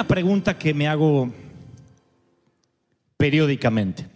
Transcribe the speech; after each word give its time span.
una 0.00 0.08
pregunta 0.08 0.56
que 0.56 0.72
me 0.72 0.88
hago 0.88 1.30
periódicamente. 3.18 4.06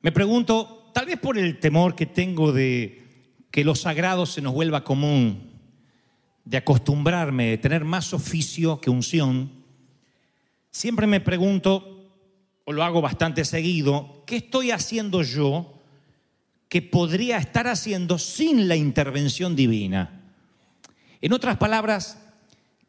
Me 0.00 0.10
pregunto, 0.10 0.90
tal 0.94 1.04
vez 1.04 1.18
por 1.18 1.36
el 1.36 1.60
temor 1.60 1.94
que 1.94 2.06
tengo 2.06 2.50
de 2.50 3.04
que 3.50 3.62
lo 3.62 3.74
sagrado 3.74 4.24
se 4.24 4.40
nos 4.40 4.54
vuelva 4.54 4.84
común, 4.84 5.50
de 6.46 6.56
acostumbrarme, 6.56 7.50
de 7.50 7.58
tener 7.58 7.84
más 7.84 8.14
oficio 8.14 8.80
que 8.80 8.88
unción, 8.88 9.52
siempre 10.70 11.06
me 11.06 11.20
pregunto, 11.20 12.10
o 12.64 12.72
lo 12.72 12.84
hago 12.84 13.02
bastante 13.02 13.44
seguido, 13.44 14.22
¿qué 14.26 14.36
estoy 14.36 14.70
haciendo 14.70 15.22
yo 15.22 15.74
que 16.70 16.80
podría 16.80 17.36
estar 17.36 17.66
haciendo 17.66 18.18
sin 18.18 18.66
la 18.66 18.76
intervención 18.76 19.54
divina? 19.54 20.22
En 21.20 21.34
otras 21.34 21.58
palabras, 21.58 22.21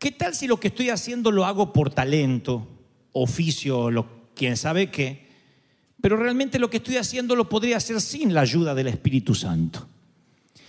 ¿qué 0.04 0.12
tal 0.12 0.36
si 0.36 0.48
lo 0.48 0.60
que 0.60 0.68
estoy 0.68 0.90
haciendo 0.90 1.32
lo 1.32 1.46
hago 1.46 1.72
por 1.72 1.90
talento, 1.90 2.68
oficio, 3.14 3.90
lo, 3.90 4.06
quién 4.36 4.58
sabe 4.58 4.92
qué? 4.92 5.30
Pero 6.02 6.18
realmente 6.18 6.60
lo 6.60 6.70
que 6.70 6.76
estoy 6.76 6.98
haciendo 6.98 7.38
lo 7.38 7.48
podría 7.48 7.78
hacer 7.78 8.02
sin 8.02 8.34
la 8.34 8.42
ayuda 8.42 8.76
del 8.76 8.88
Espíritu 8.88 9.34
Santo. 9.34 9.88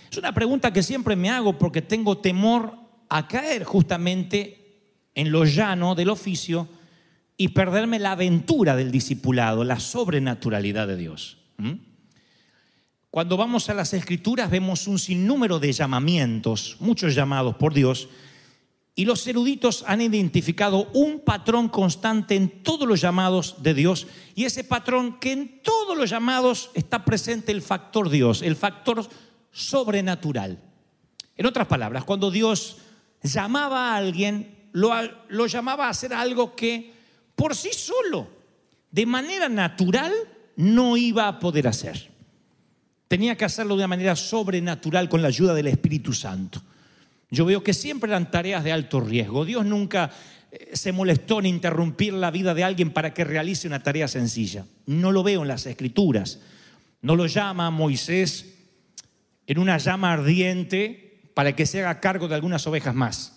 Es 0.09 0.17
una 0.17 0.33
pregunta 0.33 0.71
que 0.71 0.81
siempre 0.81 1.17
me 1.17 1.29
hago 1.29 1.57
porque 1.59 1.81
tengo 1.81 2.19
temor 2.19 2.77
a 3.09 3.27
caer 3.27 3.65
justamente 3.65 4.85
en 5.13 5.33
lo 5.33 5.43
llano 5.43 5.95
del 5.95 6.11
oficio 6.11 6.69
y 7.35 7.49
perderme 7.49 7.99
la 7.99 8.13
aventura 8.13 8.77
del 8.77 8.89
discipulado, 8.89 9.65
la 9.65 9.81
sobrenaturalidad 9.81 10.87
de 10.87 10.95
Dios. 10.95 11.39
¿Mm? 11.57 11.73
Cuando 13.09 13.35
vamos 13.35 13.69
a 13.69 13.73
las 13.73 13.93
escrituras 13.93 14.49
vemos 14.49 14.87
un 14.87 14.97
sinnúmero 14.97 15.59
de 15.59 15.73
llamamientos, 15.73 16.77
muchos 16.79 17.13
llamados 17.13 17.57
por 17.57 17.73
Dios, 17.73 18.07
y 18.95 19.03
los 19.03 19.27
eruditos 19.27 19.83
han 19.87 19.99
identificado 19.99 20.89
un 20.93 21.19
patrón 21.19 21.67
constante 21.67 22.35
en 22.35 22.63
todos 22.63 22.87
los 22.87 23.01
llamados 23.01 23.61
de 23.61 23.73
Dios, 23.73 24.07
y 24.35 24.45
ese 24.45 24.63
patrón 24.63 25.19
que 25.19 25.33
en 25.33 25.61
todos 25.61 25.97
los 25.97 26.09
llamados 26.09 26.71
está 26.73 27.03
presente 27.03 27.51
el 27.51 27.61
factor 27.61 28.09
Dios, 28.09 28.41
el 28.41 28.55
factor 28.55 29.05
sobrenatural. 29.51 30.59
En 31.35 31.45
otras 31.45 31.67
palabras, 31.67 32.05
cuando 32.05 32.31
Dios 32.31 32.77
llamaba 33.21 33.91
a 33.91 33.97
alguien, 33.97 34.69
lo, 34.71 35.45
llamaba 35.47 35.87
a 35.87 35.89
hacer 35.89 36.13
algo 36.13 36.55
que 36.55 36.93
por 37.35 37.53
sí 37.53 37.71
solo, 37.73 38.29
de 38.91 39.05
manera 39.05 39.49
natural, 39.49 40.13
no 40.55 40.95
iba 40.95 41.27
a 41.27 41.37
poder 41.39 41.67
hacer. 41.67 42.11
Tenía 43.09 43.35
que 43.35 43.43
hacerlo 43.43 43.75
de 43.75 43.81
una 43.81 43.89
manera 43.89 44.15
sobrenatural 44.15 45.09
con 45.09 45.21
la 45.21 45.27
ayuda 45.27 45.53
del 45.53 45.67
Espíritu 45.67 46.13
Santo. 46.13 46.61
Yo 47.29 47.45
veo 47.45 47.63
que 47.63 47.73
siempre 47.73 48.09
eran 48.09 48.31
tareas 48.31 48.63
de 48.63 48.71
alto 48.71 48.99
riesgo. 48.99 49.45
Dios 49.45 49.65
nunca 49.65 50.11
eh, 50.51 50.71
se 50.73 50.91
molestó 50.91 51.39
en 51.39 51.47
interrumpir 51.47 52.13
la 52.13 52.31
vida 52.31 52.53
de 52.53 52.63
alguien 52.63 52.91
para 52.91 53.13
que 53.13 53.23
realice 53.23 53.67
una 53.67 53.83
tarea 53.83 54.07
sencilla. 54.07 54.65
No 54.85 55.11
lo 55.11 55.23
veo 55.23 55.41
en 55.41 55.47
las 55.47 55.65
escrituras. 55.65 56.39
No 57.01 57.15
lo 57.15 57.27
llama 57.27 57.69
Moisés 57.71 58.53
en 59.47 59.59
una 59.59 59.77
llama 59.77 60.13
ardiente 60.13 61.29
para 61.33 61.55
que 61.55 61.65
se 61.65 61.81
haga 61.81 61.99
cargo 61.99 62.27
de 62.27 62.35
algunas 62.35 62.65
ovejas 62.67 62.95
más. 62.95 63.35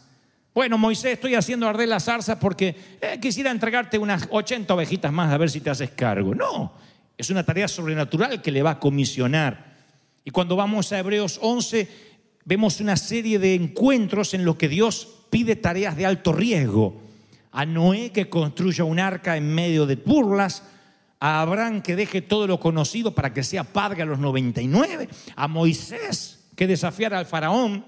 Bueno, 0.54 0.78
Moisés, 0.78 1.12
estoy 1.12 1.34
haciendo 1.34 1.68
arder 1.68 1.88
la 1.88 2.00
zarza 2.00 2.40
porque 2.40 2.74
eh, 3.00 3.18
quisiera 3.20 3.50
entregarte 3.50 3.98
unas 3.98 4.26
80 4.30 4.72
ovejitas 4.74 5.12
más 5.12 5.32
a 5.32 5.38
ver 5.38 5.50
si 5.50 5.60
te 5.60 5.70
haces 5.70 5.90
cargo. 5.90 6.34
No, 6.34 6.72
es 7.16 7.30
una 7.30 7.44
tarea 7.44 7.68
sobrenatural 7.68 8.42
que 8.42 8.50
le 8.50 8.62
va 8.62 8.72
a 8.72 8.80
comisionar. 8.80 9.76
Y 10.24 10.30
cuando 10.30 10.56
vamos 10.56 10.92
a 10.92 10.98
Hebreos 10.98 11.38
11, 11.40 11.88
vemos 12.48 12.80
una 12.80 12.96
serie 12.96 13.38
de 13.38 13.54
encuentros 13.54 14.32
en 14.32 14.46
los 14.46 14.56
que 14.56 14.70
Dios 14.70 15.06
pide 15.28 15.54
tareas 15.54 15.98
de 15.98 16.06
alto 16.06 16.32
riesgo. 16.32 16.98
A 17.52 17.66
Noé 17.66 18.10
que 18.10 18.30
construya 18.30 18.84
un 18.84 18.98
arca 18.98 19.36
en 19.36 19.54
medio 19.54 19.84
de 19.84 19.96
burlas, 19.96 20.62
a 21.20 21.42
Abraham 21.42 21.82
que 21.82 21.94
deje 21.94 22.22
todo 22.22 22.46
lo 22.46 22.58
conocido 22.58 23.14
para 23.14 23.34
que 23.34 23.42
sea 23.42 23.64
padre 23.64 24.00
a 24.00 24.06
los 24.06 24.18
99, 24.18 25.10
a 25.36 25.46
Moisés 25.46 26.48
que 26.56 26.66
desafiara 26.66 27.18
al 27.18 27.26
faraón. 27.26 27.84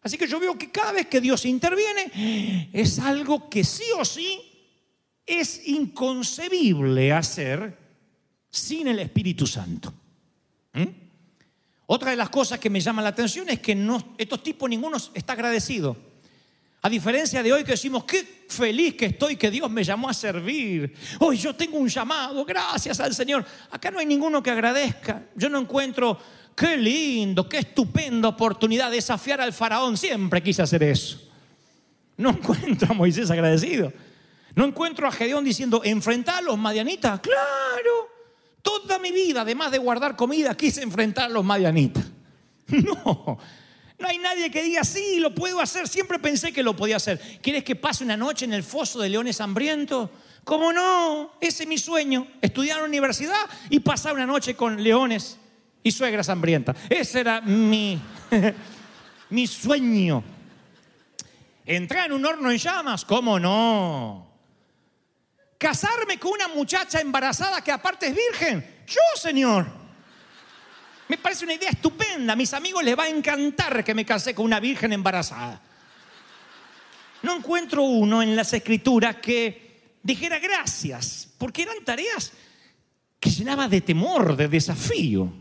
Así 0.00 0.16
que 0.16 0.28
yo 0.28 0.38
veo 0.38 0.56
que 0.56 0.70
cada 0.70 0.92
vez 0.92 1.08
que 1.08 1.20
Dios 1.20 1.44
interviene 1.44 2.70
es 2.72 3.00
algo 3.00 3.50
que 3.50 3.64
sí 3.64 3.84
o 3.98 4.04
sí 4.04 4.40
es 5.26 5.66
inconcebible 5.66 7.12
hacer 7.12 7.76
sin 8.48 8.86
el 8.86 9.00
Espíritu 9.00 9.44
Santo. 9.44 9.92
¿Mm? 10.72 11.01
Otra 11.86 12.10
de 12.10 12.16
las 12.16 12.30
cosas 12.30 12.58
que 12.58 12.70
me 12.70 12.80
llama 12.80 13.02
la 13.02 13.10
atención 13.10 13.48
es 13.48 13.60
que 13.60 13.76
estos 14.18 14.42
tipos 14.42 14.68
ninguno 14.68 14.96
está 15.14 15.32
agradecido. 15.32 15.96
A 16.84 16.88
diferencia 16.88 17.42
de 17.44 17.52
hoy 17.52 17.62
que 17.62 17.72
decimos, 17.72 18.04
qué 18.04 18.44
feliz 18.48 18.94
que 18.94 19.06
estoy 19.06 19.36
que 19.36 19.52
Dios 19.52 19.70
me 19.70 19.84
llamó 19.84 20.08
a 20.08 20.14
servir. 20.14 20.92
Hoy 21.20 21.36
yo 21.36 21.54
tengo 21.54 21.78
un 21.78 21.88
llamado, 21.88 22.44
gracias 22.44 22.98
al 22.98 23.14
Señor. 23.14 23.44
Acá 23.70 23.92
no 23.92 24.00
hay 24.00 24.06
ninguno 24.06 24.42
que 24.42 24.50
agradezca. 24.50 25.22
Yo 25.36 25.48
no 25.48 25.60
encuentro, 25.60 26.18
qué 26.56 26.76
lindo, 26.76 27.48
qué 27.48 27.58
estupenda 27.58 28.28
oportunidad 28.28 28.90
de 28.90 28.96
desafiar 28.96 29.40
al 29.40 29.52
faraón. 29.52 29.96
Siempre 29.96 30.42
quise 30.42 30.62
hacer 30.62 30.82
eso. 30.82 31.20
No 32.16 32.30
encuentro 32.38 32.88
a 32.90 32.94
Moisés 32.94 33.30
agradecido. 33.30 33.92
No 34.56 34.64
encuentro 34.64 35.06
a 35.06 35.12
Gedeón 35.12 35.44
diciendo, 35.44 35.82
enfrentar 35.84 36.38
a 36.38 36.42
los 36.42 36.58
madianitas. 36.58 37.20
Claro, 37.20 38.08
toda 38.62 38.98
mi 38.98 39.10
vida, 39.10 39.42
además 39.42 39.70
de 39.70 39.78
guardar 39.78 40.16
comida, 40.16 40.56
quise 40.56 40.82
enfrentar 40.82 41.26
a 41.26 41.28
los 41.28 41.44
madianitas. 41.44 42.04
No, 42.68 43.38
no 43.98 44.08
hay 44.08 44.18
nadie 44.18 44.50
que 44.50 44.62
diga, 44.62 44.82
sí, 44.82 45.18
lo 45.20 45.34
puedo 45.34 45.60
hacer, 45.60 45.86
siempre 45.86 46.18
pensé 46.18 46.52
que 46.52 46.62
lo 46.62 46.74
podía 46.74 46.96
hacer. 46.96 47.20
¿Quieres 47.42 47.62
que 47.64 47.76
pase 47.76 48.02
una 48.02 48.16
noche 48.16 48.44
en 48.46 48.52
el 48.52 48.62
foso 48.62 49.00
de 49.00 49.08
leones 49.08 49.40
hambrientos? 49.40 50.10
¿Cómo 50.42 50.72
no? 50.72 51.32
Ese 51.40 51.64
es 51.64 51.68
mi 51.68 51.78
sueño, 51.78 52.26
estudiar 52.40 52.78
en 52.78 52.82
la 52.82 52.88
universidad 52.88 53.46
y 53.70 53.80
pasar 53.80 54.14
una 54.14 54.26
noche 54.26 54.56
con 54.56 54.82
leones 54.82 55.38
y 55.82 55.92
suegras 55.92 56.28
hambrientas. 56.28 56.76
Ese 56.88 57.20
era 57.20 57.40
mi, 57.40 58.00
mi 59.30 59.46
sueño. 59.46 60.24
Entrar 61.64 62.06
en 62.06 62.12
un 62.12 62.26
horno 62.26 62.50
en 62.50 62.58
llamas, 62.58 63.04
¿cómo 63.04 63.38
no? 63.38 64.31
Casarme 65.62 66.18
con 66.18 66.32
una 66.32 66.48
muchacha 66.48 67.00
embarazada 67.00 67.62
que 67.62 67.70
aparte 67.70 68.08
es 68.08 68.16
virgen. 68.16 68.82
Yo, 68.84 69.00
Señor. 69.14 69.64
Me 71.06 71.16
parece 71.16 71.44
una 71.44 71.54
idea 71.54 71.70
estupenda. 71.70 72.32
A 72.32 72.36
mis 72.36 72.52
amigos 72.52 72.82
les 72.82 72.98
va 72.98 73.04
a 73.04 73.08
encantar 73.08 73.84
que 73.84 73.94
me 73.94 74.04
casé 74.04 74.34
con 74.34 74.44
una 74.44 74.58
virgen 74.58 74.92
embarazada. 74.92 75.62
No 77.22 77.36
encuentro 77.36 77.84
uno 77.84 78.24
en 78.24 78.34
las 78.34 78.52
escrituras 78.52 79.18
que 79.22 79.98
dijera 80.02 80.40
gracias, 80.40 81.28
porque 81.38 81.62
eran 81.62 81.84
tareas 81.84 82.32
que 83.20 83.30
llenaba 83.30 83.68
de 83.68 83.82
temor, 83.82 84.34
de 84.34 84.48
desafío. 84.48 85.32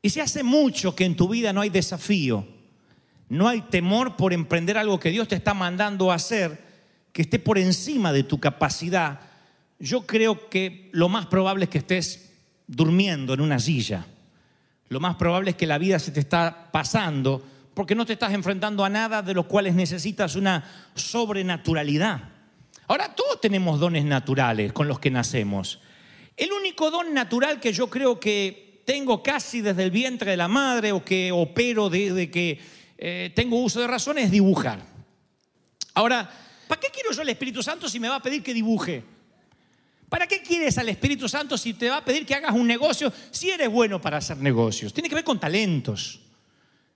Y 0.00 0.08
si 0.08 0.20
hace 0.20 0.42
mucho 0.42 0.96
que 0.96 1.04
en 1.04 1.16
tu 1.16 1.28
vida 1.28 1.52
no 1.52 1.60
hay 1.60 1.68
desafío, 1.68 2.48
no 3.28 3.46
hay 3.46 3.60
temor 3.60 4.16
por 4.16 4.32
emprender 4.32 4.78
algo 4.78 4.98
que 4.98 5.10
Dios 5.10 5.28
te 5.28 5.34
está 5.34 5.52
mandando 5.52 6.10
a 6.10 6.14
hacer, 6.14 6.65
que 7.16 7.22
esté 7.22 7.38
por 7.38 7.56
encima 7.56 8.12
de 8.12 8.24
tu 8.24 8.38
capacidad, 8.38 9.20
yo 9.78 10.06
creo 10.06 10.50
que 10.50 10.90
lo 10.92 11.08
más 11.08 11.24
probable 11.24 11.64
es 11.64 11.70
que 11.70 11.78
estés 11.78 12.30
durmiendo 12.66 13.32
en 13.32 13.40
una 13.40 13.58
silla. 13.58 14.04
Lo 14.90 15.00
más 15.00 15.16
probable 15.16 15.52
es 15.52 15.56
que 15.56 15.66
la 15.66 15.78
vida 15.78 15.98
se 15.98 16.10
te 16.10 16.20
está 16.20 16.68
pasando 16.70 17.42
porque 17.72 17.94
no 17.94 18.04
te 18.04 18.12
estás 18.12 18.34
enfrentando 18.34 18.84
a 18.84 18.90
nada 18.90 19.22
de 19.22 19.32
los 19.32 19.46
cuales 19.46 19.74
necesitas 19.74 20.36
una 20.36 20.62
sobrenaturalidad. 20.94 22.20
Ahora, 22.86 23.14
todos 23.14 23.40
tenemos 23.40 23.80
dones 23.80 24.04
naturales 24.04 24.74
con 24.74 24.86
los 24.86 24.98
que 24.98 25.10
nacemos. 25.10 25.80
El 26.36 26.52
único 26.52 26.90
don 26.90 27.14
natural 27.14 27.60
que 27.60 27.72
yo 27.72 27.88
creo 27.88 28.20
que 28.20 28.82
tengo 28.84 29.22
casi 29.22 29.62
desde 29.62 29.84
el 29.84 29.90
vientre 29.90 30.32
de 30.32 30.36
la 30.36 30.48
madre 30.48 30.92
o 30.92 31.02
que 31.02 31.32
opero 31.32 31.88
desde 31.88 32.30
que 32.30 32.60
eh, 32.98 33.32
tengo 33.34 33.58
uso 33.58 33.80
de 33.80 33.86
razón 33.86 34.18
es 34.18 34.30
dibujar. 34.30 34.80
Ahora, 35.94 36.30
¿para 36.66 36.80
qué 36.80 36.88
quiero 36.92 37.12
yo 37.12 37.22
al 37.22 37.28
Espíritu 37.28 37.62
Santo 37.62 37.88
si 37.88 38.00
me 38.00 38.08
va 38.08 38.16
a 38.16 38.22
pedir 38.22 38.42
que 38.42 38.54
dibuje? 38.54 39.04
¿Para 40.08 40.26
qué 40.26 40.40
quieres 40.40 40.78
al 40.78 40.88
Espíritu 40.88 41.28
Santo 41.28 41.58
si 41.58 41.74
te 41.74 41.90
va 41.90 41.98
a 41.98 42.04
pedir 42.04 42.24
que 42.24 42.34
hagas 42.34 42.52
un 42.52 42.66
negocio 42.66 43.12
si 43.30 43.50
eres 43.50 43.68
bueno 43.68 44.00
para 44.00 44.18
hacer 44.18 44.36
negocios? 44.36 44.92
Tiene 44.92 45.08
que 45.08 45.14
ver 45.14 45.24
con 45.24 45.40
talentos. 45.40 46.20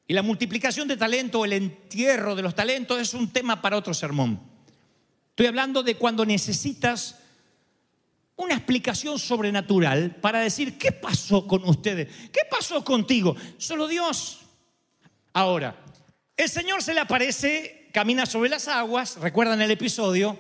Y 0.06 0.12
la 0.12 0.22
multiplicación 0.22 0.88
de 0.88 0.96
talento 0.96 1.44
el 1.44 1.52
entierro 1.52 2.34
de 2.34 2.43
los 2.43 2.55
talentos 2.55 3.00
es 3.00 3.14
un 3.14 3.32
tema 3.32 3.61
para 3.61 3.76
otro 3.76 3.94
sermón. 3.94 4.40
Estoy 5.31 5.46
hablando 5.46 5.82
de 5.82 5.96
cuando 5.96 6.26
necesitas 6.26 7.17
una 8.37 8.55
explicación 8.55 9.19
sobrenatural 9.19 10.17
para 10.17 10.40
decir, 10.40 10.78
¿qué 10.78 10.93
pasó 10.93 11.46
con 11.46 11.62
ustedes? 11.69 12.08
¿Qué 12.32 12.40
pasó 12.50 12.84
contigo? 12.84 13.37
Solo 13.58 13.87
Dios. 13.87 14.40
Ahora, 15.32 15.76
el 16.37 16.49
Señor 16.49 16.82
se 16.82 16.94
le 16.94 17.00
aparece, 17.00 17.80
camina 17.93 18.27
sobre 18.27 18.51
las 18.51 18.69
aguas, 18.69 19.17
recuerdan 19.19 19.61
el 19.63 19.71
episodio, 19.71 20.39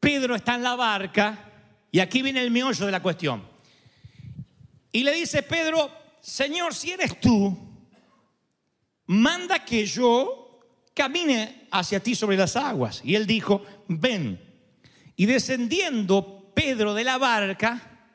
Pedro 0.00 0.34
está 0.34 0.54
en 0.54 0.62
la 0.62 0.74
barca 0.74 1.50
y 1.90 2.00
aquí 2.00 2.22
viene 2.22 2.40
el 2.42 2.50
meollo 2.50 2.86
de 2.86 2.92
la 2.92 3.02
cuestión. 3.02 3.46
Y 4.90 5.04
le 5.04 5.12
dice 5.12 5.42
Pedro, 5.42 5.90
Señor, 6.20 6.74
si 6.74 6.92
eres 6.92 7.20
tú, 7.20 7.56
manda 9.06 9.64
que 9.64 9.86
yo 9.86 10.60
camine 10.94 11.68
hacia 11.70 12.00
ti 12.00 12.14
sobre 12.14 12.36
las 12.36 12.56
aguas. 12.56 13.00
Y 13.04 13.14
él 13.14 13.26
dijo, 13.26 13.64
ven. 13.88 14.40
Y 15.16 15.26
descendiendo 15.26 16.52
Pedro 16.54 16.94
de 16.94 17.04
la 17.04 17.18
barca, 17.18 18.08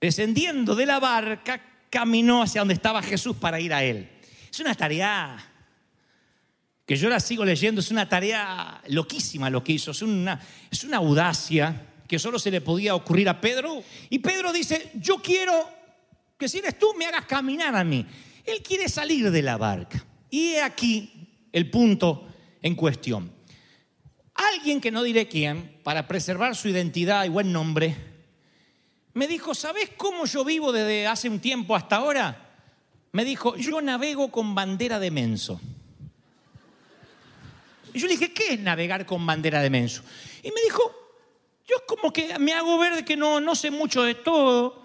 descendiendo 0.00 0.74
de 0.74 0.86
la 0.86 1.00
barca, 1.00 1.60
caminó 1.90 2.42
hacia 2.42 2.60
donde 2.60 2.74
estaba 2.74 3.02
Jesús 3.02 3.36
para 3.36 3.60
ir 3.60 3.72
a 3.72 3.84
él. 3.84 4.10
Es 4.50 4.60
una 4.60 4.74
tarea 4.74 5.53
que 6.86 6.96
yo 6.96 7.08
la 7.08 7.20
sigo 7.20 7.44
leyendo, 7.44 7.80
es 7.80 7.90
una 7.90 8.08
tarea 8.08 8.82
loquísima 8.88 9.48
lo 9.48 9.64
que 9.64 9.72
hizo, 9.72 9.92
es 9.92 10.02
una, 10.02 10.40
es 10.70 10.84
una 10.84 10.98
audacia 10.98 11.88
que 12.06 12.18
solo 12.18 12.38
se 12.38 12.50
le 12.50 12.60
podía 12.60 12.94
ocurrir 12.94 13.28
a 13.28 13.40
Pedro. 13.40 13.82
Y 14.10 14.18
Pedro 14.18 14.52
dice, 14.52 14.90
yo 14.94 15.16
quiero 15.16 15.68
que 16.38 16.48
si 16.48 16.58
eres 16.58 16.78
tú 16.78 16.94
me 16.98 17.06
hagas 17.06 17.24
caminar 17.24 17.74
a 17.74 17.84
mí. 17.84 18.06
Él 18.44 18.62
quiere 18.62 18.88
salir 18.88 19.30
de 19.30 19.42
la 19.42 19.56
barca. 19.56 20.04
Y 20.28 20.50
he 20.50 20.62
aquí 20.62 21.48
el 21.52 21.70
punto 21.70 22.28
en 22.60 22.74
cuestión. 22.74 23.32
Alguien 24.34 24.80
que 24.80 24.90
no 24.90 25.02
diré 25.02 25.28
quién, 25.28 25.78
para 25.82 26.06
preservar 26.06 26.56
su 26.56 26.68
identidad 26.68 27.24
y 27.24 27.28
buen 27.28 27.52
nombre, 27.52 27.96
me 29.14 29.28
dijo, 29.28 29.54
¿sabes 29.54 29.90
cómo 29.96 30.26
yo 30.26 30.44
vivo 30.44 30.72
desde 30.72 31.06
hace 31.06 31.28
un 31.28 31.38
tiempo 31.38 31.76
hasta 31.76 31.96
ahora? 31.96 32.52
Me 33.12 33.24
dijo, 33.24 33.56
yo 33.56 33.80
navego 33.80 34.30
con 34.32 34.54
bandera 34.54 34.98
de 34.98 35.12
menso. 35.12 35.60
Y 37.94 38.00
yo 38.00 38.08
le 38.08 38.14
dije, 38.14 38.32
¿qué 38.32 38.54
es 38.54 38.60
navegar 38.60 39.06
con 39.06 39.24
bandera 39.24 39.62
de 39.62 39.70
menso? 39.70 40.02
Y 40.42 40.48
me 40.48 40.60
dijo, 40.64 40.82
yo 41.66 41.76
como 41.86 42.12
que 42.12 42.38
me 42.38 42.52
hago 42.52 42.76
ver 42.78 43.04
que 43.04 43.16
no, 43.16 43.40
no 43.40 43.54
sé 43.54 43.70
mucho 43.70 44.02
de 44.02 44.16
todo, 44.16 44.82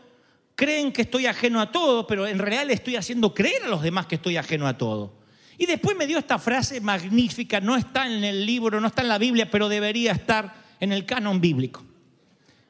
creen 0.55 0.91
que 0.91 1.01
estoy 1.01 1.25
ajeno 1.25 1.59
a 1.59 1.71
todo, 1.71 2.05
pero 2.05 2.27
en 2.27 2.37
realidad 2.37 2.67
le 2.67 2.73
estoy 2.73 2.95
haciendo 2.95 3.33
creer 3.33 3.63
a 3.63 3.67
los 3.67 3.81
demás 3.81 4.05
que 4.05 4.15
estoy 4.15 4.37
ajeno 4.37 4.67
a 4.67 4.77
todo. 4.77 5.17
Y 5.57 5.65
después 5.65 5.97
me 5.97 6.05
dio 6.05 6.19
esta 6.19 6.37
frase 6.37 6.79
magnífica, 6.79 7.59
no 7.59 7.75
está 7.75 8.05
en 8.05 8.23
el 8.23 8.45
libro, 8.45 8.79
no 8.79 8.87
está 8.87 9.01
en 9.01 9.09
la 9.09 9.17
Biblia, 9.17 9.49
pero 9.49 9.67
debería 9.67 10.11
estar 10.11 10.53
en 10.79 10.93
el 10.93 11.05
canon 11.05 11.41
bíblico. 11.41 11.83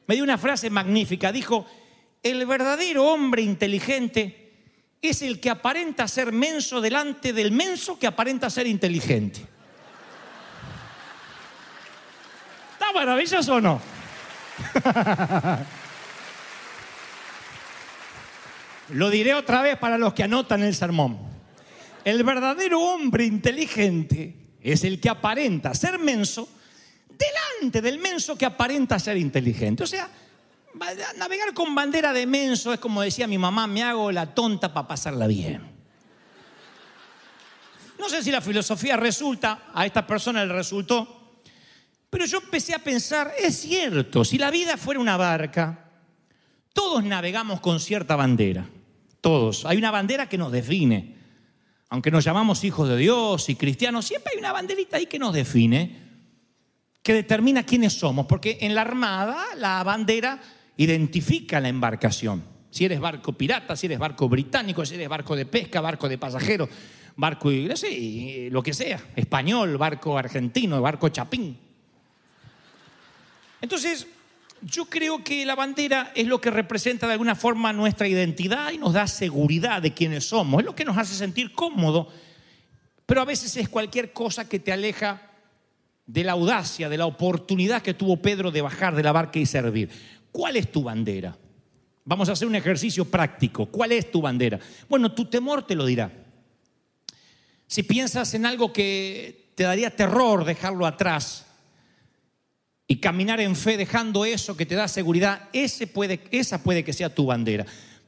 Me 0.06 0.14
dio 0.14 0.24
una 0.24 0.38
frase 0.38 0.70
magnífica, 0.70 1.30
dijo, 1.30 1.66
el 2.22 2.46
verdadero 2.46 3.04
hombre 3.04 3.42
inteligente 3.42 4.52
es 5.02 5.22
el 5.22 5.38
que 5.38 5.50
aparenta 5.50 6.08
ser 6.08 6.32
menso 6.32 6.80
delante 6.80 7.32
del 7.32 7.52
menso 7.52 7.98
que 7.98 8.06
aparenta 8.06 8.50
ser 8.50 8.66
inteligente. 8.66 9.40
¿Está 12.90 13.06
maravilloso 13.06 13.54
o 13.54 13.60
no? 13.60 13.80
Lo 18.88 19.10
diré 19.10 19.32
otra 19.34 19.62
vez 19.62 19.78
para 19.78 19.96
los 19.96 20.12
que 20.12 20.24
anotan 20.24 20.64
el 20.64 20.74
sermón. 20.74 21.16
El 22.04 22.24
verdadero 22.24 22.80
hombre 22.80 23.26
inteligente 23.26 24.34
es 24.60 24.82
el 24.82 25.00
que 25.00 25.08
aparenta 25.08 25.72
ser 25.72 26.00
menso 26.00 26.48
delante 27.08 27.80
del 27.80 28.00
menso 28.00 28.36
que 28.36 28.46
aparenta 28.46 28.98
ser 28.98 29.16
inteligente. 29.18 29.84
O 29.84 29.86
sea, 29.86 30.10
navegar 31.16 31.54
con 31.54 31.72
bandera 31.76 32.12
de 32.12 32.26
menso 32.26 32.72
es 32.72 32.80
como 32.80 33.02
decía 33.02 33.28
mi 33.28 33.38
mamá, 33.38 33.68
me 33.68 33.84
hago 33.84 34.10
la 34.10 34.34
tonta 34.34 34.74
para 34.74 34.88
pasarla 34.88 35.28
bien. 35.28 35.62
No 38.00 38.08
sé 38.08 38.24
si 38.24 38.32
la 38.32 38.40
filosofía 38.40 38.96
resulta, 38.96 39.66
a 39.72 39.86
esta 39.86 40.04
persona 40.04 40.44
le 40.44 40.52
resultó, 40.52 41.19
pero 42.10 42.26
yo 42.26 42.38
empecé 42.38 42.74
a 42.74 42.80
pensar, 42.80 43.32
es 43.38 43.60
cierto, 43.60 44.24
si 44.24 44.36
la 44.36 44.50
vida 44.50 44.76
fuera 44.76 45.00
una 45.00 45.16
barca, 45.16 45.90
todos 46.72 47.04
navegamos 47.04 47.60
con 47.60 47.78
cierta 47.78 48.16
bandera, 48.16 48.66
todos. 49.20 49.64
Hay 49.64 49.78
una 49.78 49.92
bandera 49.92 50.28
que 50.28 50.38
nos 50.38 50.50
define. 50.50 51.18
Aunque 51.88 52.10
nos 52.10 52.24
llamamos 52.24 52.62
hijos 52.62 52.88
de 52.88 52.96
Dios 52.96 53.48
y 53.48 53.56
cristianos, 53.56 54.06
siempre 54.06 54.32
hay 54.34 54.40
una 54.40 54.52
banderita 54.52 54.96
ahí 54.96 55.06
que 55.06 55.18
nos 55.18 55.34
define, 55.34 56.10
que 57.02 57.14
determina 57.14 57.64
quiénes 57.64 57.94
somos, 57.94 58.26
porque 58.26 58.58
en 58.60 58.74
la 58.74 58.82
armada 58.82 59.44
la 59.56 59.82
bandera 59.82 60.40
identifica 60.76 61.58
la 61.60 61.68
embarcación. 61.68 62.44
Si 62.70 62.84
eres 62.84 63.00
barco 63.00 63.32
pirata, 63.32 63.74
si 63.74 63.86
eres 63.86 63.98
barco 63.98 64.28
británico, 64.28 64.86
si 64.86 64.94
eres 64.94 65.08
barco 65.08 65.34
de 65.34 65.46
pesca, 65.46 65.80
barco 65.80 66.08
de 66.08 66.18
pasajeros, 66.18 66.68
barco, 67.16 67.50
no 67.50 67.76
sé, 67.76 68.48
lo 68.50 68.62
que 68.62 68.72
sea, 68.72 69.00
español, 69.16 69.76
barco 69.76 70.16
argentino, 70.16 70.80
barco 70.80 71.08
chapín. 71.08 71.69
Entonces, 73.60 74.06
yo 74.62 74.84
creo 74.86 75.24
que 75.24 75.46
la 75.46 75.54
bandera 75.54 76.12
es 76.14 76.26
lo 76.26 76.40
que 76.40 76.50
representa 76.50 77.06
de 77.06 77.14
alguna 77.14 77.34
forma 77.34 77.72
nuestra 77.72 78.08
identidad 78.08 78.72
y 78.72 78.78
nos 78.78 78.92
da 78.92 79.06
seguridad 79.06 79.80
de 79.80 79.94
quiénes 79.94 80.28
somos, 80.28 80.60
es 80.60 80.66
lo 80.66 80.74
que 80.74 80.84
nos 80.84 80.98
hace 80.98 81.14
sentir 81.14 81.52
cómodo, 81.52 82.08
pero 83.06 83.22
a 83.22 83.24
veces 83.24 83.56
es 83.56 83.68
cualquier 83.68 84.12
cosa 84.12 84.48
que 84.48 84.58
te 84.58 84.72
aleja 84.72 85.30
de 86.06 86.24
la 86.24 86.32
audacia, 86.32 86.88
de 86.88 86.98
la 86.98 87.06
oportunidad 87.06 87.82
que 87.82 87.94
tuvo 87.94 88.16
Pedro 88.16 88.50
de 88.50 88.62
bajar 88.62 88.94
de 88.94 89.02
la 89.02 89.12
barca 89.12 89.38
y 89.38 89.46
servir. 89.46 89.88
¿Cuál 90.32 90.56
es 90.56 90.70
tu 90.70 90.82
bandera? 90.82 91.36
Vamos 92.04 92.28
a 92.28 92.32
hacer 92.32 92.48
un 92.48 92.54
ejercicio 92.54 93.04
práctico. 93.04 93.66
¿Cuál 93.66 93.92
es 93.92 94.10
tu 94.10 94.20
bandera? 94.20 94.58
Bueno, 94.88 95.12
tu 95.12 95.26
temor 95.26 95.66
te 95.66 95.74
lo 95.74 95.86
dirá. 95.86 96.10
Si 97.66 97.82
piensas 97.84 98.34
en 98.34 98.46
algo 98.46 98.72
que 98.72 99.52
te 99.54 99.62
daría 99.62 99.94
terror 99.94 100.44
dejarlo 100.44 100.86
atrás, 100.86 101.46
y 102.90 102.96
caminar 102.96 103.40
en 103.40 103.54
fe 103.54 103.76
dejando 103.76 104.24
eso 104.24 104.56
que 104.56 104.66
te 104.66 104.74
da 104.74 104.88
seguridad, 104.88 105.42
ese 105.52 105.86
puede, 105.86 106.24
esa 106.32 106.60
puede 106.60 106.82
que 106.82 106.92
sea 106.92 107.14
tu 107.14 107.24
bandera. 107.24 107.64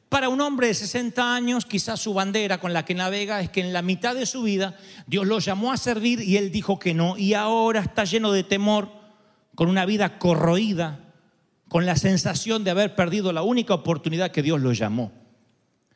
Para 0.09 0.29
un 0.29 0.41
hombre 0.41 0.67
de 0.67 0.75
60 0.75 1.37
años, 1.37 1.67
quizás 1.67 2.01
su 2.01 2.13
bandera 2.13 2.59
con 2.59 2.73
la 2.73 2.85
que 2.85 2.93
navega 2.93 3.41
es 3.41 3.49
que 3.49 3.61
en 3.61 3.73
la 3.73 3.81
mitad 3.81 4.17
de 4.17 4.27
su 4.27 4.43
vida 4.43 4.77
Dios 5.07 5.25
lo 5.25 5.39
llamó 5.39 5.73
a 5.73 5.77
servir 5.77 6.21
y 6.21 6.37
él 6.37 6.51
dijo 6.51 6.81
que 6.81 6.95
no. 6.95 7.17
Y 7.17 7.35
ahora 7.35 7.79
está 7.79 8.03
lleno 8.03 8.33
de 8.33 8.43
temor, 8.43 8.91
con 9.55 9.69
una 9.69 9.87
vida 9.87 10.19
corroída, 10.19 10.99
con 11.69 11.87
la 11.87 11.95
sensación 11.95 12.65
de 12.65 12.73
haber 12.73 12.97
perdido 12.97 13.33
la 13.33 13.43
única 13.43 13.75
oportunidad 13.75 14.33
que 14.33 14.43
Dios 14.43 14.61
lo 14.61 14.73
llamó. 14.73 15.13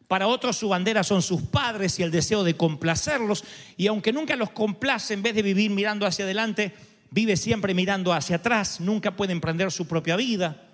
Para 0.07 0.29
otros 0.29 0.59
su 0.59 0.69
bandera 0.69 1.03
son 1.03 1.23
sus 1.23 1.43
padres 1.43 1.99
y 1.99 2.05
el 2.05 2.13
deseo 2.13 2.45
de 2.45 2.57
complacerlos. 2.57 3.43
Y 3.77 3.89
aunque 3.89 4.13
nunca 4.13 4.37
los 4.37 4.51
complace, 4.51 5.13
en 5.13 5.25
vez 5.25 5.35
de 5.35 5.43
vivir 5.43 5.73
mirando 5.73 6.07
hacia 6.07 6.25
adelante, 6.25 6.73
vive 7.17 7.39
siempre 7.39 7.73
mirando 7.73 8.13
hacia 8.13 8.37
atrás, 8.37 8.79
nunca 8.79 9.17
puede 9.17 9.33
emprender 9.33 9.73
su 9.73 9.89
propia 9.89 10.17
vida. 10.17 10.69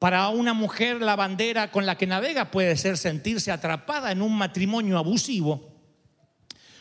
Para 0.00 0.28
una 0.30 0.52
mujer 0.52 1.00
la 1.00 1.14
bandera 1.14 1.70
con 1.70 1.86
la 1.86 1.96
que 1.96 2.08
navega 2.08 2.50
puede 2.50 2.76
ser 2.76 2.98
sentirse 2.98 3.52
atrapada 3.52 4.10
en 4.10 4.20
un 4.20 4.36
matrimonio 4.36 4.98
abusivo. 4.98 5.64